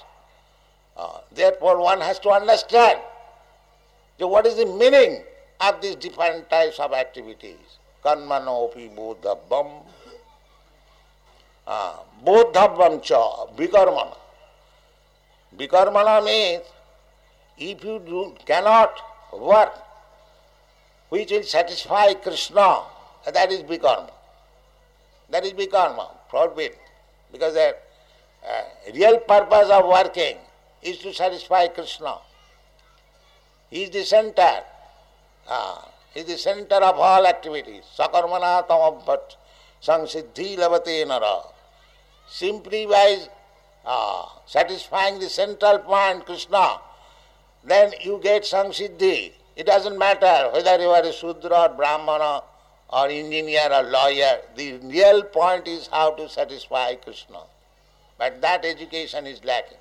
देर 1.35 1.57
to 2.19 2.29
understand 2.29 3.01
जो 4.19 4.39
is 4.41 4.61
the 4.61 4.67
meaning 4.69 5.17
of 5.59 5.75
this 5.81 5.95
different 5.97 6.47
types 6.49 6.79
of 6.81 6.93
activities 6.95 7.77
कर्म 8.05 8.33
नोपी 8.45 8.87
बोध 8.95 9.27
बम 9.51 9.69
बोध 12.25 12.57
बम 12.77 12.97
च 13.05 13.21
विकर्मण 13.59 14.11
विकर्मण 15.59 16.09
mean 16.23 16.61
if 17.59 17.85
you 17.85 17.97
do 17.99 18.23
cannot 18.47 18.99
work 19.35 19.83
which 21.11 21.31
will 21.31 21.43
satisfy 21.45 22.13
Krishna 22.25 22.69
that 23.27 23.51
is 23.51 23.65
विकर्म 23.67 24.07
दैट 25.31 25.45
इज़ 25.45 25.55
विकर्म 25.55 26.01
forbidden 26.53 26.86
Because 27.31 27.53
the 27.53 27.75
uh, 28.47 28.61
real 28.93 29.19
purpose 29.19 29.69
of 29.69 29.85
working 29.85 30.37
is 30.81 30.97
to 30.99 31.13
satisfy 31.13 31.67
Krishna. 31.67 32.17
He 33.69 33.83
is 33.83 33.89
the 33.89 34.03
center. 34.03 34.63
Uh, 35.47 35.81
he 36.13 36.21
is 36.21 36.25
the 36.27 36.37
center 36.37 36.75
of 36.75 36.97
all 36.97 37.25
activities. 37.25 37.83
Sakarmana 37.97 38.67
tamabhat 38.67 39.35
sangsiddhi 39.81 40.57
lavate 40.57 41.07
nara. 41.07 41.41
Simply 42.29 42.85
by 42.85 43.17
uh, 43.85 44.25
satisfying 44.45 45.19
the 45.19 45.29
central 45.29 45.79
point, 45.79 46.25
Krishna, 46.25 46.79
then 47.63 47.91
you 48.01 48.19
get 48.23 48.43
sangsiddhi. 48.43 49.31
It 49.55 49.65
doesn't 49.65 49.97
matter 49.97 50.49
whether 50.53 50.77
you 50.79 50.89
are 50.89 51.03
a 51.03 51.11
Sudra 51.11 51.63
or 51.63 51.69
Brahmana 51.69 52.43
or 52.89 53.07
engineer 53.07 53.69
or 53.71 53.83
lawyer. 53.83 54.39
The 54.55 54.77
real 54.83 55.23
point 55.23 55.67
is 55.67 55.87
how 55.87 56.11
to 56.11 56.29
satisfy 56.29 56.95
Krishna. 56.95 57.39
But 58.17 58.41
that 58.41 58.65
education 58.65 59.27
is 59.27 59.43
lacking. 59.43 59.77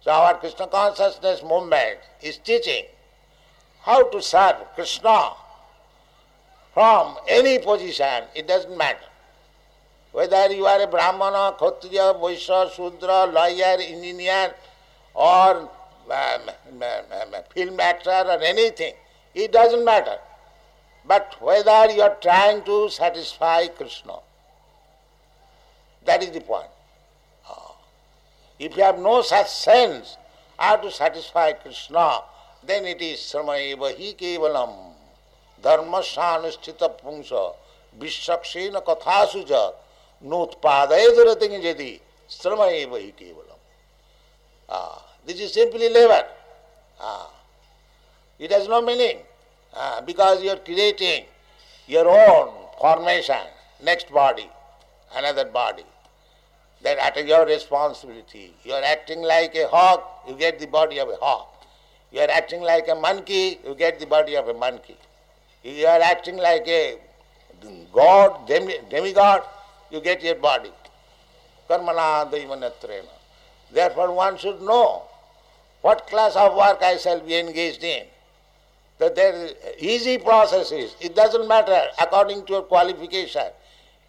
So 0.00 0.10
our 0.10 0.34
Krishna 0.34 0.66
consciousness 0.66 1.42
movement 1.42 1.98
is 2.20 2.36
teaching 2.38 2.84
how 3.80 4.08
to 4.10 4.20
serve 4.22 4.56
Krishna 4.74 5.32
from 6.74 7.16
any 7.28 7.60
position, 7.60 8.24
it 8.34 8.48
doesn't 8.48 8.76
matter. 8.76 9.06
Whether 10.10 10.52
you 10.52 10.66
are 10.66 10.82
a 10.82 10.86
Brahmana, 10.88 11.54
Kshatriya, 11.56 12.14
Vaishya, 12.14 12.70
Sudra, 12.72 13.26
lawyer, 13.26 13.76
engineer, 13.80 14.54
or 15.14 15.56
um, 15.56 15.68
um, 16.10 16.82
um, 16.82 17.34
um, 17.34 17.42
film 17.54 17.78
actor 17.78 18.10
or 18.10 18.40
anything, 18.42 18.94
it 19.34 19.52
doesn't 19.52 19.84
matter. 19.84 20.18
But 21.06 21.36
whether 21.40 21.90
you 21.90 22.02
are 22.02 22.16
trying 22.20 22.64
to 22.64 22.88
satisfy 22.88 23.66
Krishna, 23.68 24.14
that 26.04 26.22
is 26.22 26.30
the 26.30 26.40
point. 26.40 26.68
Ah. 27.48 27.72
If 28.58 28.76
you 28.76 28.82
have 28.82 28.98
no 28.98 29.20
such 29.22 29.48
sense 29.48 30.16
how 30.58 30.76
to 30.76 30.90
satisfy 30.90 31.52
Krishna, 31.52 32.20
then 32.62 32.86
it 32.86 33.02
is 33.02 33.18
sramaeva 33.20 33.92
hi 33.92 34.14
kevalam 34.14 34.94
Dharma 35.62 36.00
dharmasanusthita 36.00 37.00
pungsa 37.00 37.54
vishaksena 37.98 38.82
kathasuja 38.82 39.74
nutpadayadarating 40.24 41.60
jadi 41.60 42.00
sramaeva 42.28 42.96
hi 42.96 43.12
kevalam. 43.12 43.58
Ah. 44.70 45.02
This 45.26 45.40
is 45.40 45.52
simply 45.52 45.88
labor. 45.88 46.26
Ah. 46.98 47.28
It 48.38 48.50
has 48.52 48.68
no 48.68 48.80
meaning 48.80 49.18
ah, 49.76 50.02
because 50.04 50.42
you 50.42 50.50
are 50.50 50.58
creating 50.58 51.24
your 51.86 52.08
own 52.08 52.52
formation, 52.80 53.44
next 53.82 54.10
body, 54.12 54.48
another 55.14 55.44
body. 55.44 55.84
That 56.82 56.98
at 56.98 57.26
your 57.26 57.46
responsibility. 57.46 58.54
You 58.62 58.74
are 58.74 58.82
acting 58.82 59.22
like 59.22 59.54
a 59.54 59.66
hawk, 59.68 60.24
you 60.28 60.34
get 60.34 60.58
the 60.58 60.66
body 60.66 60.98
of 61.00 61.08
a 61.08 61.16
hawk. 61.16 61.64
You 62.12 62.20
are 62.20 62.30
acting 62.30 62.60
like 62.60 62.88
a 62.88 62.94
monkey, 62.94 63.58
you 63.64 63.74
get 63.74 63.98
the 63.98 64.06
body 64.06 64.36
of 64.36 64.48
a 64.48 64.54
monkey. 64.54 64.96
You 65.62 65.86
are 65.86 66.00
acting 66.00 66.36
like 66.36 66.68
a 66.68 66.98
god, 67.92 68.46
demi, 68.46 68.76
demigod, 68.90 69.42
you 69.90 70.00
get 70.00 70.22
your 70.22 70.34
body. 70.34 70.70
Karmana. 71.68 72.30
Therefore 73.72 74.12
one 74.12 74.36
should 74.36 74.60
know 74.60 75.02
what 75.80 76.06
class 76.06 76.36
of 76.36 76.54
work 76.54 76.82
I 76.82 76.96
shall 76.96 77.20
be 77.20 77.36
engaged 77.36 77.82
in. 77.82 78.04
That 78.98 79.16
there 79.16 79.50
easy 79.78 80.18
processes. 80.18 80.94
It 81.00 81.16
doesn't 81.16 81.48
matter 81.48 81.82
according 82.00 82.46
to 82.46 82.52
your 82.54 82.62
qualification. 82.62 83.48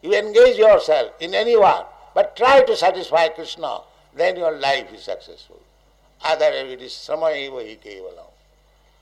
You 0.02 0.13
engage 0.13 0.58
yourself 0.58 1.13
in 1.19 1.34
any 1.34 1.58
work, 1.58 1.88
but 2.13 2.36
try 2.36 2.62
to 2.62 2.76
satisfy 2.78 3.30
Krishna, 3.30 3.80
then 4.15 4.38
your 4.38 4.52
life 4.60 4.93
is 4.93 5.04
successful. 5.04 5.60
Otherwise 6.24 6.71
it 6.71 6.82
is 6.82 6.91
samayeva 6.91 7.67
hi 7.67 7.78
kevalam. 7.84 8.30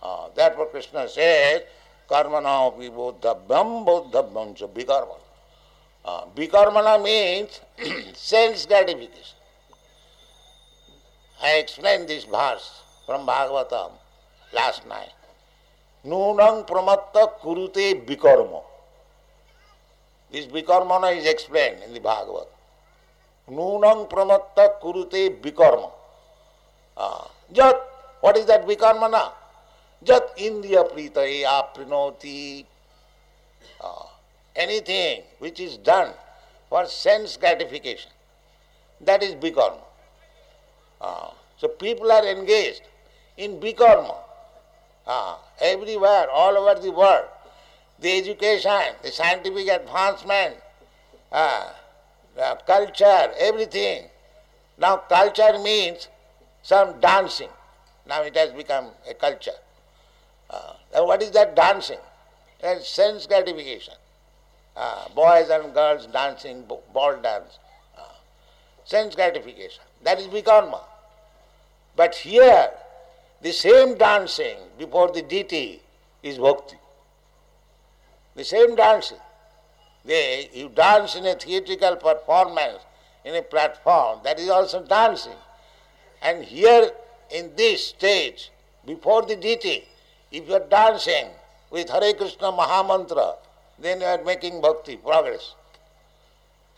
Uh, 0.01 0.29
therefore 0.35 0.67
Krishna 0.67 1.07
says, 1.07 1.63
karmana 2.09 2.73
bodhabhyam 2.73 3.85
bodhabhyam 3.85 4.55
cha 4.55 4.67
vikarmana. 4.67 5.19
Uh, 6.05 6.25
vikarmana 6.35 7.03
means 7.03 7.61
sense 8.13 8.65
gratification. 8.65 9.37
I 11.41 11.55
explained 11.57 12.07
this 12.07 12.23
verse 12.23 12.81
from 13.05 13.27
Bhagavatam 13.27 13.91
last 14.53 14.87
night. 14.87 15.11
Vikarma. 18.05 18.61
This 20.31 20.47
vikarmana 20.47 21.15
is 21.15 21.25
explained 21.25 21.83
in 21.85 21.93
the 21.93 21.99
Bhagavad. 21.99 22.47
Nunang 23.49 24.09
pramatta 24.09 24.79
kurute 24.81 25.39
vikarma. 25.41 25.91
Uh, 26.97 27.27
jat, 27.53 27.75
what 28.21 28.35
is 28.37 28.45
that 28.47 28.65
vikarmana? 28.67 29.31
Jat 30.03 30.35
indriya 30.37 30.89
pritaye 30.91 31.43
aprinoti. 31.43 32.65
Uh, 33.79 34.05
anything 34.55 35.21
which 35.39 35.59
is 35.59 35.77
done 35.77 36.11
for 36.69 36.85
sense 36.87 37.37
gratification, 37.37 38.11
that 39.01 39.21
is 39.21 39.35
vikarma. 39.35 39.83
Ah, 40.99 41.33
so 41.57 41.67
people 41.67 42.11
are 42.11 42.25
engaged 42.25 42.81
in 43.37 43.59
bikarma. 43.59 44.22
Ah, 45.05 45.39
everywhere, 45.59 46.29
all 46.29 46.57
over 46.57 46.79
the 46.79 46.91
world. 46.91 47.27
The 47.99 48.17
education, 48.17 48.95
the 49.01 49.11
scientific 49.11 49.67
advancement, 49.67 50.55
ah, 51.31 51.75
the 52.35 52.57
culture, 52.65 53.31
everything. 53.37 54.05
Now 54.77 54.97
culture 54.97 55.59
means 55.59 56.07
some 56.61 56.99
dancing. 56.99 57.49
Now 58.07 58.23
it 58.23 58.35
has 58.35 58.51
become 58.51 58.91
a 59.09 59.13
culture. 59.13 59.59
Uh, 60.49 60.73
what 61.03 61.21
is 61.21 61.31
that 61.31 61.55
dancing? 61.55 61.99
That's 62.61 62.87
sense 62.87 63.27
gratification. 63.27 63.95
Uh, 64.75 65.07
boys 65.09 65.49
and 65.49 65.73
girls 65.73 66.07
dancing, 66.07 66.63
ball 66.93 67.17
dance. 67.21 67.59
Uh, 67.97 68.01
sense 68.85 69.15
gratification. 69.15 69.83
That 70.03 70.19
is 70.19 70.27
vikarma. 70.27 70.81
But 71.95 72.15
here, 72.15 72.71
the 73.43 73.51
same 73.51 73.97
dancing 73.97 74.57
before 74.79 75.11
the 75.11 75.21
deity 75.21 75.81
is 76.23 76.37
bhakti. 76.37 76.77
The 78.35 78.43
same 78.45 78.75
dancing. 78.75 79.17
They, 80.05 80.49
you 80.53 80.69
dance 80.69 81.15
in 81.15 81.25
a 81.25 81.35
theatrical 81.35 81.97
performance, 81.97 82.79
in 83.25 83.35
a 83.35 83.41
platform, 83.41 84.19
that 84.23 84.39
is 84.39 84.49
also 84.49 84.83
dancing. 84.85 85.35
And 86.21 86.43
here 86.43 86.91
in 87.31 87.51
this 87.57 87.87
stage, 87.87 88.49
before 88.85 89.23
the 89.23 89.35
deity, 89.35 89.83
if 90.31 90.47
you 90.47 90.55
are 90.55 90.67
dancing 90.69 91.27
with 91.69 91.89
Hare 91.89 92.13
Krishna 92.13 92.51
Mahamantra, 92.51 93.35
then 93.77 93.99
you 93.99 94.07
are 94.07 94.23
making 94.23 94.61
bhakti, 94.61 94.95
progress. 94.95 95.55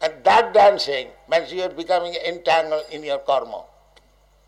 And 0.01 0.13
that 0.23 0.53
dancing 0.53 1.09
means 1.29 1.53
you 1.53 1.61
are 1.61 1.69
becoming 1.69 2.15
entangled 2.27 2.85
in 2.91 3.03
your 3.03 3.19
karma. 3.19 3.63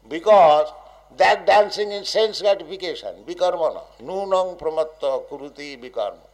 Because 0.09 0.67
that 1.15 1.45
dancing 1.45 1.91
in 1.91 2.03
sense 2.03 2.41
gratification, 2.41 3.23
vikarmana, 3.25 3.81
nunang 4.01 4.59
pramatta 4.59 5.23
kuruti 5.29 5.79
vikarma. 5.79 6.27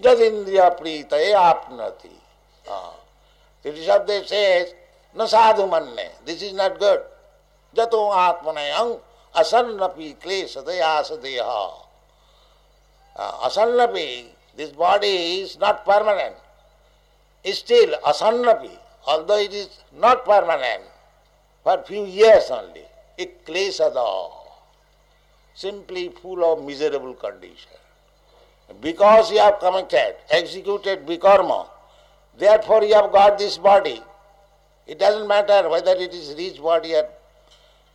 Jadindriya 0.00 0.78
pritaye 0.78 1.32
apnati. 1.34 2.12
Ah. 2.68 2.94
The 3.62 3.70
Rishabdev 3.70 4.26
says, 4.26 4.74
na 5.14 5.26
sadhu 5.26 5.66
manne, 5.66 6.08
this 6.24 6.42
is 6.42 6.52
not 6.52 6.78
good. 6.78 7.00
Jato 7.74 8.10
atmanayang 8.10 8.98
asannapi 9.34 10.16
klesataya 10.16 11.04
deha. 11.20 11.72
Uh, 13.16 13.32
asannapi, 13.48 14.26
this 14.56 14.70
body 14.70 15.40
is 15.40 15.58
not 15.58 15.84
permanent. 15.84 16.36
Still, 17.44 17.94
asannapi, 18.06 18.70
although 19.06 19.38
it 19.38 19.52
is 19.52 19.68
not 19.98 20.24
permanent, 20.24 20.84
for 21.62 21.82
few 21.86 22.04
years 22.06 22.50
only, 22.50 22.84
it 23.20 23.44
klesada, 23.44 24.30
simply 25.54 26.08
full 26.22 26.44
of 26.52 26.64
miserable 26.64 27.14
condition. 27.14 27.70
Because 28.80 29.30
you 29.32 29.38
have 29.38 29.58
committed, 29.58 30.16
executed 30.30 31.06
vikarma, 31.06 31.66
therefore 32.38 32.84
you 32.84 32.94
have 32.94 33.12
got 33.12 33.38
this 33.38 33.58
body. 33.58 34.00
It 34.86 34.98
doesn't 34.98 35.28
matter 35.28 35.68
whether 35.68 35.92
it 35.92 36.14
is 36.14 36.34
rich 36.36 36.60
body 36.62 36.94
or 36.94 37.08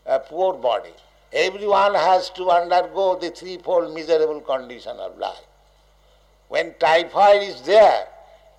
a 0.05 0.19
poor 0.19 0.53
body. 0.53 0.93
Everyone 1.33 1.95
has 1.95 2.29
to 2.31 2.49
undergo 2.49 3.17
the 3.19 3.31
threefold 3.31 3.93
miserable 3.93 4.41
condition 4.41 4.97
of 4.97 5.17
life. 5.17 5.47
When 6.49 6.73
typhoid 6.79 7.41
is 7.41 7.61
there, 7.63 8.07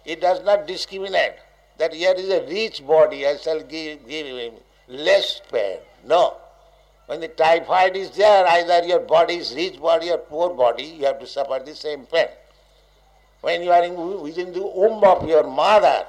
it 0.05 0.21
does 0.21 0.43
not 0.45 0.67
discriminate 0.67 1.37
that 1.79 1.93
here 1.93 2.15
is 2.17 2.29
a 2.31 2.47
rich 2.47 2.87
body, 2.87 3.27
I 3.27 3.37
shall 3.37 3.61
give, 3.61 4.07
give 4.09 4.27
him 4.27 4.55
less 4.89 5.41
pain. 5.51 5.79
No. 6.05 6.37
When 7.07 7.21
the 7.21 7.29
typhoid 7.29 7.97
is 7.97 8.11
there, 8.11 8.47
either 8.47 8.85
your 8.87 9.01
body 9.01 9.37
is 9.37 9.55
rich 9.55 9.81
body 9.81 10.11
or 10.11 10.19
poor 10.19 10.51
body, 10.51 10.85
you 10.85 11.07
have 11.07 11.21
to 11.21 11.27
suffer 11.27 11.63
the 11.65 11.75
same 11.75 12.07
pain. 12.07 12.29
When 13.41 13.63
you 13.63 13.71
are 13.71 13.85
in, 13.85 14.21
within 14.21 14.53
the 14.53 14.63
womb 14.63 15.05
of 15.05 15.29
your 15.29 15.45
mother, 15.45 16.05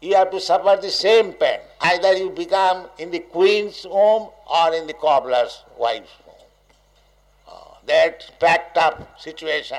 you 0.00 0.14
have 0.14 0.30
to 0.30 0.40
suffer 0.40 0.80
the 0.80 0.90
same 0.90 1.32
pain. 1.32 1.58
Either 1.80 2.16
you 2.16 2.30
become 2.30 2.86
in 2.98 3.10
the 3.10 3.18
queen's 3.18 3.84
womb 3.84 4.28
or 4.46 4.74
in 4.74 4.86
the 4.86 4.94
cobbler's 4.94 5.64
wife's 5.76 6.12
womb. 6.24 6.36
Uh, 7.48 7.74
that 7.86 8.30
packed 8.38 8.76
up 8.78 9.20
situation. 9.20 9.78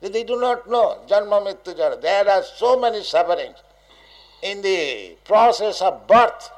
They 0.00 0.24
do 0.24 0.38
not 0.38 0.68
know. 0.68 0.98
Janma 1.08 1.40
Mrityu. 1.46 2.02
There 2.02 2.28
are 2.28 2.42
so 2.42 2.78
many 2.78 3.02
sufferings 3.02 3.56
in 4.42 4.60
the 4.60 5.16
process 5.24 5.80
of 5.80 6.06
birth. 6.06 6.50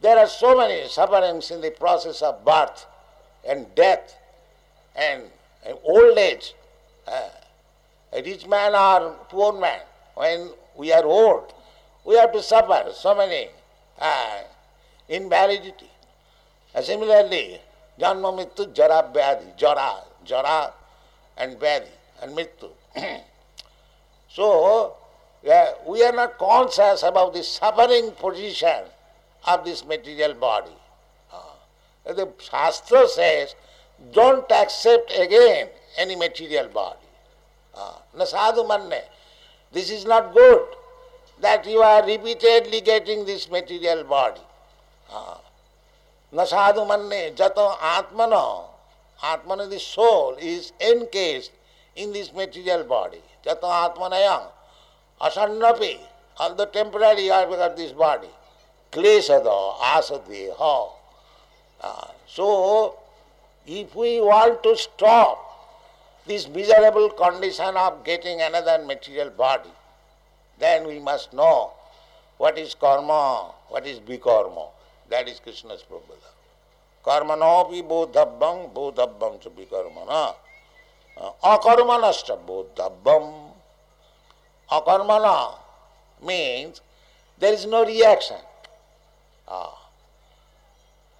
There 0.00 0.16
are 0.18 0.26
so 0.26 0.56
many 0.56 0.88
sufferings 0.88 1.50
in 1.50 1.60
the 1.60 1.70
process 1.70 2.22
of 2.22 2.42
birth 2.44 2.86
and 3.46 3.66
death 3.74 4.16
and, 4.96 5.24
and 5.64 5.76
old 5.84 6.16
age. 6.16 6.54
Uh, 7.06 7.28
a 8.12 8.22
rich 8.22 8.46
man 8.46 8.74
or 8.74 9.14
poor 9.28 9.52
man, 9.52 9.80
when 10.14 10.50
we 10.76 10.90
are 10.92 11.04
old, 11.04 11.52
we 12.04 12.14
have 12.16 12.32
to 12.32 12.42
suffer 12.42 12.90
so 12.94 13.14
many 13.14 13.48
uh, 13.98 14.38
invalidity. 15.08 15.90
Uh, 16.74 16.80
similarly, 16.80 17.60
Janma 18.00 18.32
Mrityu 18.32 18.72
Jara 18.74 19.10
Vyadhi, 19.12 19.56
Jara, 19.56 20.02
Jara 20.24 20.72
and 21.36 21.58
Vyadhi 21.58 21.88
and 22.22 22.36
Mrityu. 22.36 22.70
so, 24.28 24.94
uh, 25.50 25.66
we 25.86 26.02
are 26.02 26.12
not 26.12 26.38
conscious 26.38 27.02
about 27.02 27.34
the 27.34 27.42
suffering 27.42 28.12
position 28.12 28.84
of 29.46 29.64
this 29.64 29.84
material 29.84 30.34
body. 30.34 30.72
Uh, 31.32 32.12
the 32.12 32.28
Shastra 32.38 33.08
says, 33.08 33.54
don't 34.12 34.50
accept 34.50 35.12
again 35.18 35.68
any 35.98 36.16
material 36.16 36.68
body. 36.68 36.98
Uh, 37.74 37.92
Nasadu 38.16 38.66
manne. 38.66 39.02
This 39.72 39.90
is 39.90 40.04
not 40.04 40.34
good 40.34 40.66
that 41.40 41.66
you 41.66 41.78
are 41.80 42.04
repeatedly 42.04 42.80
getting 42.80 43.24
this 43.24 43.50
material 43.50 44.04
body. 44.04 44.40
Uh, 45.12 45.36
Nasadu 46.32 46.86
manne 46.86 47.34
jato 47.36 47.76
atmano. 47.80 48.66
Atmana, 49.22 49.68
the 49.68 49.78
soul, 49.78 50.36
is 50.40 50.72
encased 50.80 51.52
in 51.96 52.12
this 52.12 52.32
material 52.32 52.84
body. 52.84 53.20
Jato 53.44 53.66
atmanayam. 53.66 54.44
Asannapi. 55.20 55.98
Although 56.38 56.64
temporarily 56.66 57.26
you 57.26 57.32
have 57.32 57.50
got 57.50 57.76
this 57.76 57.92
body. 57.92 58.28
Klesada, 58.92 59.78
asadeha. 59.78 60.90
Uh, 61.80 62.06
so, 62.26 62.98
if 63.66 63.94
we 63.94 64.20
want 64.20 64.62
to 64.62 64.76
stop 64.76 65.46
this 66.26 66.48
miserable 66.48 67.10
condition 67.10 67.76
of 67.76 68.04
getting 68.04 68.40
another 68.40 68.84
material 68.84 69.30
body, 69.30 69.70
then 70.58 70.86
we 70.86 70.98
must 70.98 71.32
know 71.32 71.72
what 72.38 72.58
is 72.58 72.74
karma, 72.74 73.52
what 73.68 73.86
is 73.86 73.98
vikarma. 74.00 74.68
That 75.08 75.28
is 75.28 75.40
Krishna's 75.40 75.82
prabhupada. 75.82 76.30
Karmanopi 77.04 77.82
bodhabbam, 77.82 78.72
bodhabbam 78.72 79.40
to 79.40 79.50
vikarmana. 79.50 80.34
Akarmanasta 81.42 82.38
bodhabbam. 82.46 83.50
Akarmana 84.70 85.54
means 86.24 86.80
there 87.38 87.52
is 87.52 87.66
no 87.66 87.84
reaction. 87.84 88.36
Ah. 89.50 89.76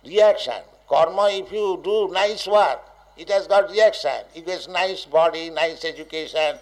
Reaction. 0.05 0.62
Karma, 0.89 1.28
if 1.31 1.53
you 1.53 1.81
do 1.83 2.09
nice 2.12 2.47
work, 2.47 2.81
it 3.16 3.28
has 3.28 3.47
got 3.47 3.70
reaction. 3.70 4.24
It 4.35 4.47
gets 4.47 4.68
nice 4.68 5.05
body, 5.05 5.51
nice 5.51 5.85
education, 5.85 6.59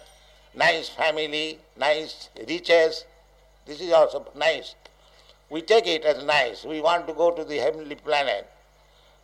nice 0.55 0.89
family, 0.89 1.59
nice 1.77 2.29
riches. 2.47 3.05
This 3.65 3.81
is 3.81 3.93
also 3.93 4.25
nice. 4.35 4.75
We 5.49 5.61
take 5.61 5.87
it 5.87 6.03
as 6.03 6.23
nice. 6.23 6.65
We 6.65 6.81
want 6.81 7.07
to 7.07 7.13
go 7.13 7.31
to 7.31 7.43
the 7.43 7.57
heavenly 7.57 7.95
planet. 7.95 8.47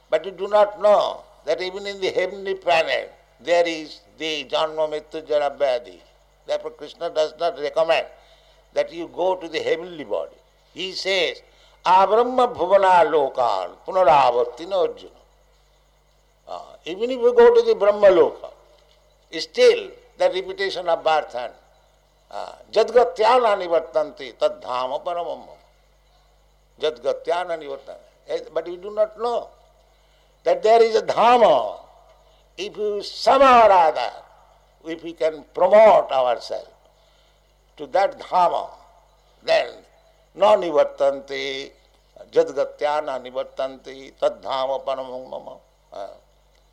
But 0.09 0.23
we 0.25 0.31
do 0.31 0.47
not 0.47 0.81
know 0.81 1.23
that 1.45 1.61
even 1.61 1.85
in 1.85 1.99
the 1.99 2.11
heavenly 2.11 2.55
planet 2.55 3.11
there 3.41 3.67
is 3.67 4.01
the 4.17 4.45
Janma 4.45 4.89
Mrityu 4.89 5.27
Jara. 5.27 5.55
Therefore 6.47 6.71
Krishna 6.71 7.09
does 7.09 7.33
not 7.39 7.59
recommend 7.59 8.07
that 8.73 8.93
you 8.93 9.07
go 9.07 9.35
to 9.35 9.47
the 9.47 9.59
heavenly 9.59 10.03
body. 10.03 10.35
He 10.73 10.91
says, 10.93 11.41
आब्रह्म 11.85 12.45
भुवनालोकान 12.53 13.75
पुनरावर्तिन 13.85 14.71
Arjuna. 14.73 15.13
Even 16.87 17.11
if 17.11 17.21
you 17.21 17.31
go 17.33 17.49
to 17.55 17.73
Brahmaloka 17.73 18.41
still 19.33 19.79
the 20.19 20.31
repetition 20.33 20.89
of 20.89 20.99
birth 21.05 21.35
and 21.35 21.53
जदगत्या 22.73 23.37
न 23.37 23.57
निवर्तन 23.59 24.11
थे 24.19 24.31
तद्धाम 24.41 24.97
परम 25.05 25.45
जदगत्या 26.79 27.43
न 27.43 27.59
निवर्तन 27.59 28.51
but 28.53 28.67
you 28.67 28.75
do 28.77 28.89
not 28.95 29.17
know 29.19 29.37
that 30.45 30.61
there 30.63 30.81
is 30.81 30.97
a 30.97 31.01
Dham 31.13 31.43
if 32.59 32.79
you 32.79 33.01
somehow or 33.03 33.71
other 33.71 34.91
if 34.91 35.05
you 35.07 35.13
can 35.19 35.41
promote 35.55 36.11
our 36.13 36.39
self 36.49 36.73
to 37.77 37.85
that 37.97 38.13
Dham 38.19 38.53
then 39.45 39.73
न 40.37 40.59
निवर्तन 40.59 41.21
थे 41.29 41.43
जदगत्या 42.35 42.99
न 43.01 43.21
निवर्तनती 43.23 44.09
तद्धाम 44.21 44.77
परम 44.87 45.11
मम 45.31 45.47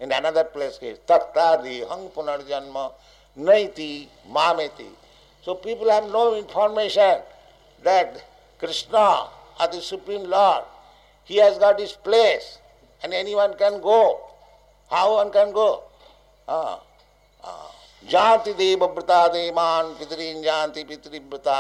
इन 0.00 0.10
अनदर 0.12 0.42
प्लेस 0.52 0.78
के 0.78 0.92
तख्ता 1.08 1.54
दी 1.56 1.80
हंग 1.90 2.08
पुनर्जन्म 2.14 2.78
नहीं 3.36 3.68
थी 3.76 3.92
मामे 4.28 4.68
थी 4.78 4.90
so 5.44 5.54
people 5.62 5.90
have 5.90 6.06
no 6.08 6.24
information 6.36 7.22
that 7.84 8.18
Krishna 8.62 9.06
are 9.60 9.70
the 9.74 9.80
supreme 9.82 10.24
Lord 10.30 10.64
he 11.30 11.38
has 11.38 11.58
got 11.60 11.80
is 11.80 11.96
place 12.04 12.58
and 13.02 13.14
any 13.14 13.34
one 13.34 13.54
can 13.58 13.78
go 13.80 14.02
how 14.90 15.16
one 15.16 15.28
can 15.36 15.52
go 15.52 15.70
जाति 18.04 18.52
देव 18.54 18.84
व्रता 18.84 19.26
दे 19.28 19.50
पितरी 19.56 20.32
जाति 20.42 20.84
पितृव्रता 20.84 21.58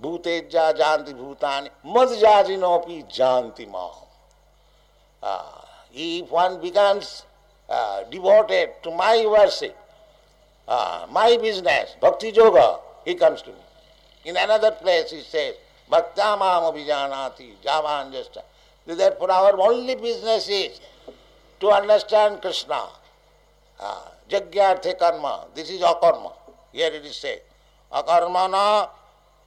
janti 0.00 1.14
bhutani 1.14 1.70
mad 1.84 2.08
jajinopi 2.08 3.04
janti 3.08 3.66
ma. 3.70 3.90
Ah, 5.22 5.64
if 5.92 6.30
one 6.30 6.60
becomes 6.60 7.24
uh, 7.68 8.02
devoted 8.10 8.70
to 8.82 8.90
my 8.90 9.24
worship, 9.26 9.76
uh, 10.68 11.06
my 11.10 11.36
business, 11.38 11.96
bhakti 12.00 12.30
yoga, 12.30 12.78
he 13.04 13.14
comes 13.14 13.40
to 13.42 13.50
me. 13.50 13.56
In 14.24 14.36
another 14.36 14.72
place 14.72 15.10
he 15.10 15.20
says, 15.20 15.54
Bhaktamam 15.90 16.72
abhijanati, 16.72 17.60
javan 17.62 18.12
just. 18.12 18.38
Therefore 18.86 19.30
our 19.30 19.58
only 19.60 19.94
business 19.94 20.48
is 20.48 20.80
to 21.60 21.70
understand 21.70 22.40
Krishna. 22.40 22.88
Uh, 23.78 24.00
Jagyarthe 24.28 24.98
karma, 24.98 25.46
this 25.54 25.70
is 25.70 25.80
akarma. 25.80 26.32
Here 26.72 26.90
it 26.92 27.04
is 27.04 27.16
said. 27.16 27.40
Akarmana, 27.92 28.88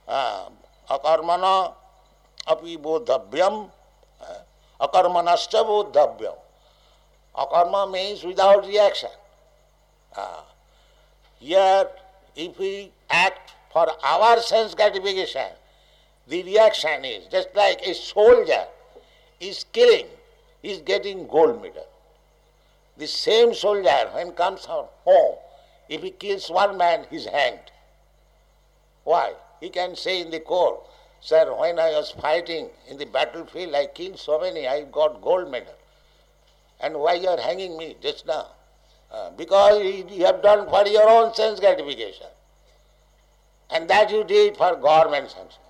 uh, 0.07 0.49
akarmana 0.89 1.73
api 2.47 2.77
bodhavyam, 2.77 3.69
uh, 4.21 4.85
akarmanascha 4.87 5.63
bodhavyam. 5.65 6.35
Akarma 7.35 7.91
means 7.91 8.23
without 8.23 8.65
reaction. 8.65 9.09
Uh, 10.15 10.41
here, 11.39 11.87
if 12.35 12.57
we 12.57 12.91
act 13.09 13.53
for 13.71 13.87
our 14.03 14.39
sense 14.41 14.73
gratification, 14.73 15.51
the 16.27 16.43
reaction 16.43 17.05
is 17.05 17.27
just 17.27 17.49
like 17.55 17.79
a 17.85 17.93
soldier 17.93 18.65
is 19.39 19.65
killing, 19.71 20.07
is 20.63 20.79
getting 20.81 21.27
gold 21.27 21.61
medal. 21.61 21.85
The 22.97 23.07
same 23.07 23.53
soldier, 23.53 24.09
when 24.13 24.31
comes 24.31 24.65
home, 24.65 24.87
if 25.87 26.01
he 26.01 26.09
kills 26.11 26.49
one 26.49 26.77
man, 26.77 27.05
he 27.09 27.17
is 27.17 27.27
hanged. 27.27 27.71
Why? 29.03 29.33
He 29.59 29.69
can 29.69 29.95
say 29.95 30.21
in 30.21 30.31
the 30.31 30.39
court, 30.39 30.79
Sir, 31.21 31.53
when 31.55 31.79
I 31.79 31.91
was 31.91 32.11
fighting 32.11 32.69
in 32.87 32.97
the 32.97 33.05
battlefield, 33.05 33.73
I 33.73 33.87
killed 33.87 34.19
so 34.19 34.39
many, 34.39 34.67
I 34.67 34.83
got 34.83 35.21
gold 35.21 35.49
medal. 35.49 35.73
And 36.79 36.95
why 36.97 37.13
you 37.13 37.27
are 37.27 37.39
hanging 37.39 37.77
me 37.77 37.95
just 38.01 38.25
now? 38.27 38.47
Uh, 39.11 39.31
because 39.31 39.81
you 39.83 40.25
have 40.25 40.43
done 40.43 40.69
for 40.69 40.85
your 40.87 41.09
own 41.09 41.33
sense 41.33 41.59
gratification. 41.59 42.27
And 43.69 43.89
that 43.89 44.11
you 44.11 44.23
did 44.23 44.57
for 44.57 44.75
government 44.75 45.31
sanction. 45.31 45.61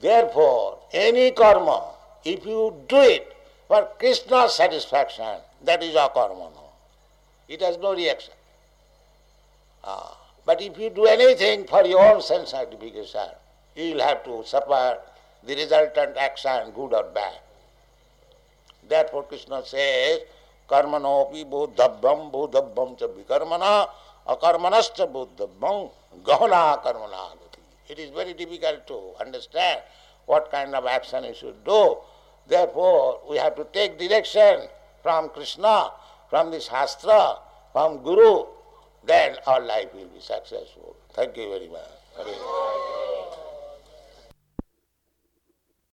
Therefore, 0.00 0.78
any 0.92 1.30
karma, 1.30 1.84
if 2.24 2.44
you 2.46 2.74
do 2.88 3.00
it 3.00 3.36
for 3.68 3.88
Krishna's 3.98 4.54
satisfaction, 4.54 5.38
that 5.64 5.82
is 5.82 5.94
akarma. 5.94 6.50
It 7.48 7.60
has 7.60 7.76
no 7.78 7.94
reaction. 7.94 8.34
Uh, 9.84 10.14
but 10.45 10.61
if 10.61 10.77
you 10.77 10.89
do 10.89 11.05
anything 11.05 11.65
for 11.67 11.85
your 11.85 12.01
own 12.01 12.21
sense 12.21 12.51
gratification, 12.51 13.29
you 13.75 13.93
will 13.93 14.01
have 14.01 14.23
to 14.23 14.43
suffer 14.45 14.97
the 15.43 15.55
resultant 15.55 16.17
action, 16.17 16.71
good 16.75 16.93
or 16.93 17.03
bad. 17.13 17.39
Therefore 18.87 19.23
Krishna 19.23 19.65
says, 19.65 20.19
कर्मणोपि 20.69 21.43
बोधव्यम 21.51 22.29
बोधव्यम 22.31 22.95
च 22.99 23.03
विकर्मणा 23.17 23.73
अकर्मणश्च 24.33 25.01
बोधव्यम 25.15 25.87
गहना 26.27 26.63
कर्मणा 26.85 27.27
It 27.89 27.99
is 27.99 28.09
very 28.09 28.33
difficult 28.33 28.85
to 28.87 29.13
understand 29.21 29.81
what 30.25 30.51
kind 30.51 30.75
of 30.75 30.85
action 30.85 31.23
you 31.23 31.33
should 31.33 31.63
do. 31.63 31.97
Therefore, 32.47 33.21
we 33.29 33.37
have 33.37 33.55
to 33.55 33.65
take 33.71 33.97
direction 33.97 34.67
from 35.01 35.29
Krishna, 35.29 35.91
from 36.29 36.51
the 36.51 36.59
Shastra, 36.59 37.37
from 37.71 38.03
Guru, 38.03 38.43
then 39.04 39.36
our 39.46 39.60
life 39.60 39.92
will 39.94 40.08
be 40.08 40.20
successful. 40.20 40.96
Thank 41.14 41.36
you 41.36 41.48
very 41.48 41.68
much. 41.68 43.38